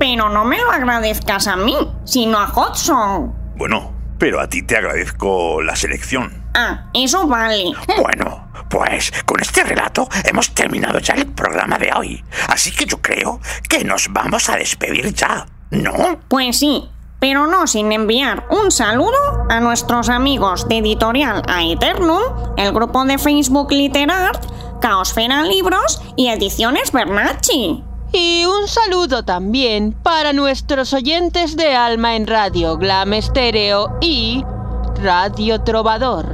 Pero 0.00 0.28
no 0.28 0.44
me 0.44 0.58
lo 0.58 0.72
agradezcas 0.72 1.46
a 1.46 1.54
mí, 1.54 1.76
sino 2.02 2.38
a 2.40 2.52
Hudson. 2.52 3.32
Bueno, 3.54 3.92
pero 4.18 4.40
a 4.40 4.48
ti 4.48 4.62
te 4.62 4.76
agradezco 4.76 5.62
la 5.62 5.76
selección. 5.76 6.42
Ah, 6.52 6.86
eso 6.92 7.28
vale. 7.28 7.72
Bueno, 8.00 8.48
pues 8.68 9.12
con 9.26 9.40
este 9.40 9.62
relato 9.62 10.08
hemos 10.24 10.52
terminado 10.54 10.98
ya 10.98 11.14
el 11.14 11.28
programa 11.28 11.78
de 11.78 11.92
hoy. 11.96 12.24
Así 12.48 12.72
que 12.72 12.84
yo 12.84 13.00
creo 13.00 13.38
que 13.68 13.84
nos 13.84 14.12
vamos 14.12 14.48
a 14.48 14.56
despedir 14.56 15.14
ya, 15.14 15.46
¿no? 15.70 16.18
Pues 16.26 16.58
sí, 16.58 16.90
pero 17.20 17.46
no 17.46 17.68
sin 17.68 17.92
enviar 17.92 18.48
un 18.50 18.72
saludo 18.72 19.46
a 19.50 19.60
nuestros 19.60 20.08
amigos 20.08 20.68
de 20.68 20.78
Editorial 20.78 21.44
Aeternum, 21.46 22.22
el 22.56 22.72
grupo 22.72 23.04
de 23.04 23.18
Facebook 23.18 23.70
Literart, 23.70 24.44
Caosfera 24.80 25.44
Libros 25.44 26.02
y 26.16 26.26
Ediciones 26.26 26.90
Bernacci. 26.90 27.84
Y 28.12 28.44
un 28.44 28.68
saludo 28.68 29.24
también 29.24 29.92
para 29.92 30.34
nuestros 30.34 30.92
oyentes 30.92 31.56
de 31.56 31.74
Alma 31.74 32.14
en 32.14 32.26
Radio, 32.26 32.76
Glam 32.76 33.14
Stereo 33.22 33.96
y 34.02 34.44
Radio 35.02 35.62
Trovador. 35.62 36.26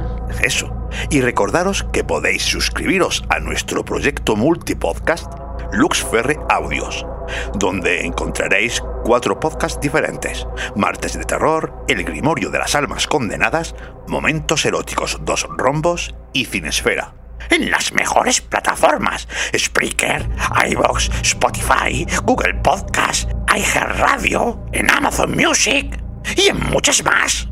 Eso. 0.43 0.75
Y 1.09 1.21
recordaros 1.21 1.85
que 1.93 2.03
podéis 2.03 2.43
suscribiros 2.43 3.23
a 3.29 3.39
nuestro 3.39 3.85
proyecto 3.85 4.35
multipodcast 4.35 5.31
Luxferre 5.71 6.37
Audios, 6.49 7.05
donde 7.53 8.05
encontraréis 8.05 8.81
cuatro 9.05 9.39
podcasts 9.39 9.79
diferentes: 9.79 10.47
Martes 10.75 11.17
de 11.17 11.23
Terror, 11.23 11.85
El 11.87 12.03
Grimorio 12.03 12.49
de 12.49 12.59
las 12.59 12.75
Almas 12.75 13.07
Condenadas, 13.07 13.73
Momentos 14.07 14.65
Eróticos 14.65 15.19
Dos 15.21 15.47
Rombos 15.49 16.13
y 16.33 16.45
Cinesfera. 16.45 17.13
En 17.49 17.71
las 17.71 17.93
mejores 17.93 18.41
plataformas: 18.41 19.27
Spreaker, 19.57 20.29
iVoox, 20.69 21.09
Spotify, 21.23 22.05
Google 22.23 22.53
Podcast, 22.55 23.29
iHeartRadio, 23.55 24.65
en 24.71 24.89
Amazon 24.91 25.35
Music 25.35 25.99
y 26.35 26.47
en 26.49 26.59
muchas 26.69 27.03
más. 27.03 27.47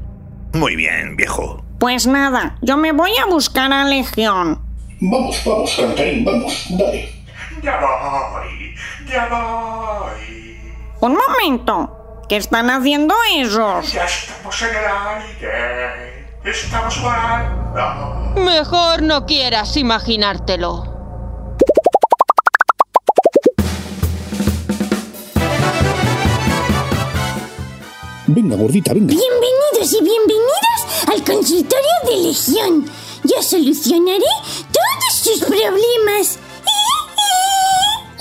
Muy 0.53 0.75
bien, 0.75 1.15
viejo. 1.15 1.63
Pues 1.79 2.07
nada, 2.07 2.57
yo 2.61 2.77
me 2.77 2.91
voy 2.91 3.11
a 3.17 3.25
buscar 3.25 3.71
a 3.71 3.85
Legión. 3.85 4.61
Vamos, 4.99 5.41
vamos, 5.45 5.75
Cantarín, 5.75 6.25
vamos, 6.25 6.65
dale. 6.71 7.09
Ya 7.61 7.79
voy, 7.79 8.75
ya 9.07 9.27
voy. 9.27 10.57
Un 11.01 11.15
momento, 11.15 12.23
¿qué 12.27 12.37
están 12.37 12.69
haciendo 12.69 13.13
esos? 13.35 13.93
Ya 13.93 14.05
estamos 14.05 14.61
en 14.63 14.69
el 14.69 14.85
aire. 15.45 16.16
Estamos 16.47 16.95
jugando. 16.95 18.39
Mejor 18.41 19.01
no 19.01 19.25
quieras 19.25 19.75
imaginártelo. 19.75 20.95
Venga, 28.27 28.55
gordita, 28.55 28.93
venga. 28.93 29.13
Bienvenidos 29.13 29.93
y 29.93 30.01
bienvenidas 30.01 31.09
al 31.09 31.21
consultorio 31.25 31.91
de 32.05 32.15
Legión. 32.29 32.85
Yo 33.25 33.43
solucionaré 33.43 34.23
todos 34.71 35.15
sus 35.21 35.39
problemas. 35.39 36.39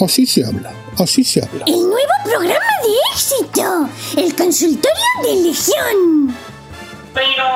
Así 0.01 0.27
se 0.27 0.45
habla, 0.45 0.73
así 0.99 1.23
se 1.23 1.45
habla. 1.45 1.65
El 1.67 1.81
nuevo 1.81 2.13
programa 2.25 2.59
de 2.83 2.93
éxito. 3.15 3.89
El 4.17 4.35
consultorio 4.35 5.05
de 5.23 5.35
Legión. 5.49 6.37
Pero 7.17 7.49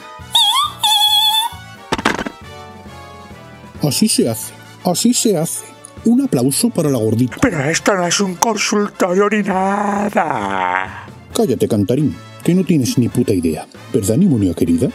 Así 3.88 4.10
se 4.10 4.28
hace, 4.28 4.54
así 4.84 5.14
se 5.14 5.38
hace. 5.38 5.69
Un 6.10 6.26
aplauso 6.26 6.72
para 6.72 6.90
la 6.90 6.98
gordita. 6.98 7.38
Pero 7.40 7.70
esto 7.70 7.94
no 7.94 8.08
es 8.08 8.20
un 8.20 8.34
consultorio 8.38 9.30
ni 9.30 9.44
nada. 9.44 11.06
Cállate, 11.32 11.68
cantarín, 11.68 12.18
que 12.44 12.56
no 12.56 12.64
tienes 12.64 12.98
ni 12.98 13.10
puta 13.10 13.32
idea. 13.32 13.68
¿Verdad, 13.94 14.18
Nimonía 14.18 14.56
querida? 14.56 14.88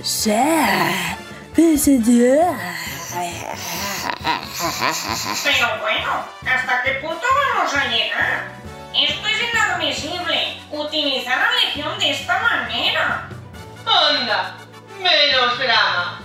Sí. 0.00 0.30
Pero 1.56 1.72
bueno, 5.82 6.10
¿hasta 6.46 6.82
qué 6.84 6.92
punto 7.02 7.26
vamos 7.56 7.74
a 7.74 7.88
llegar? 7.88 8.52
Esto 8.94 9.26
es 9.26 9.42
inadmisible. 9.52 10.60
Utilizar 10.70 11.36
a 11.36 11.50
Legión 11.64 11.98
de 11.98 12.10
esta 12.12 12.40
manera. 12.40 13.28
Anda, 13.84 14.56
menos 15.02 15.58
drama. 15.58 16.23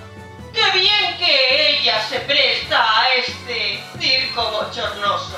Qué 0.53 0.79
bien 0.79 1.17
que 1.17 1.77
ella 1.77 2.01
se 2.07 2.19
presta 2.21 3.01
a 3.01 3.13
este 3.13 3.83
circo 3.99 4.51
bochornoso. 4.51 5.37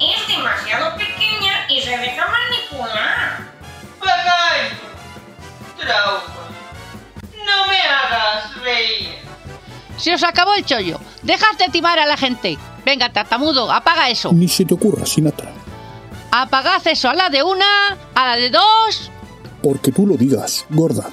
Es 0.00 0.28
demasiado 0.28 0.96
pequeña 0.96 1.66
y 1.68 1.80
se 1.80 1.96
deja 1.98 2.26
manipular. 2.26 3.48
Trauma. 5.78 6.22
No 7.46 7.66
me 7.68 7.80
hagas 7.80 8.62
reír. 8.62 9.18
Se 9.96 10.14
os 10.14 10.22
acabó 10.22 10.54
el 10.54 10.64
chollo. 10.64 11.00
Dejad 11.22 11.56
de 11.58 11.68
timar 11.68 11.98
a 11.98 12.06
la 12.06 12.16
gente. 12.16 12.58
Venga, 12.84 13.12
tartamudo, 13.12 13.70
apaga 13.70 14.08
eso. 14.08 14.32
Ni 14.32 14.48
se 14.48 14.64
te 14.64 14.74
ocurra, 14.74 15.04
Sinatra. 15.04 15.52
Apagad 16.30 16.86
eso 16.86 17.08
a 17.08 17.14
la 17.14 17.30
de 17.30 17.42
una, 17.42 17.96
a 18.14 18.26
la 18.26 18.36
de 18.36 18.50
dos. 18.50 19.10
Porque 19.62 19.90
tú 19.90 20.06
lo 20.06 20.16
digas, 20.16 20.66
gorda. 20.70 21.10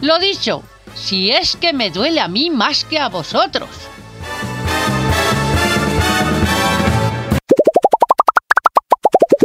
Lo 0.00 0.18
dicho, 0.18 0.62
si 0.96 1.30
es 1.30 1.56
que 1.56 1.72
me 1.72 1.90
duele 1.90 2.20
a 2.20 2.28
mí 2.28 2.50
más 2.50 2.84
que 2.84 2.98
a 2.98 3.08
vosotros. 3.08 3.68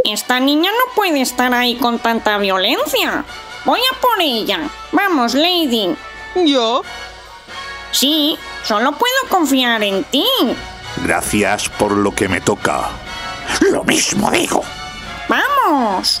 Esta 0.04 0.40
niña 0.40 0.70
no 0.70 0.94
puede 0.94 1.20
estar 1.20 1.54
ahí 1.54 1.76
con 1.76 1.98
tanta 1.98 2.36
violencia. 2.38 3.24
Voy 3.64 3.80
a 3.80 4.00
por 4.00 4.20
ella. 4.20 4.68
Vamos, 4.90 5.34
Lady. 5.34 5.94
¿Yo? 6.44 6.82
Sí, 7.92 8.36
solo 8.64 8.92
puedo 8.92 9.28
confiar 9.30 9.82
en 9.82 10.04
ti. 10.04 10.26
Gracias 11.04 11.68
por 11.68 11.92
lo 11.92 12.14
que 12.14 12.28
me 12.28 12.40
toca. 12.40 12.90
Lo 13.70 13.84
mismo 13.84 14.30
digo. 14.30 14.62
¡Vamos! 15.28 16.20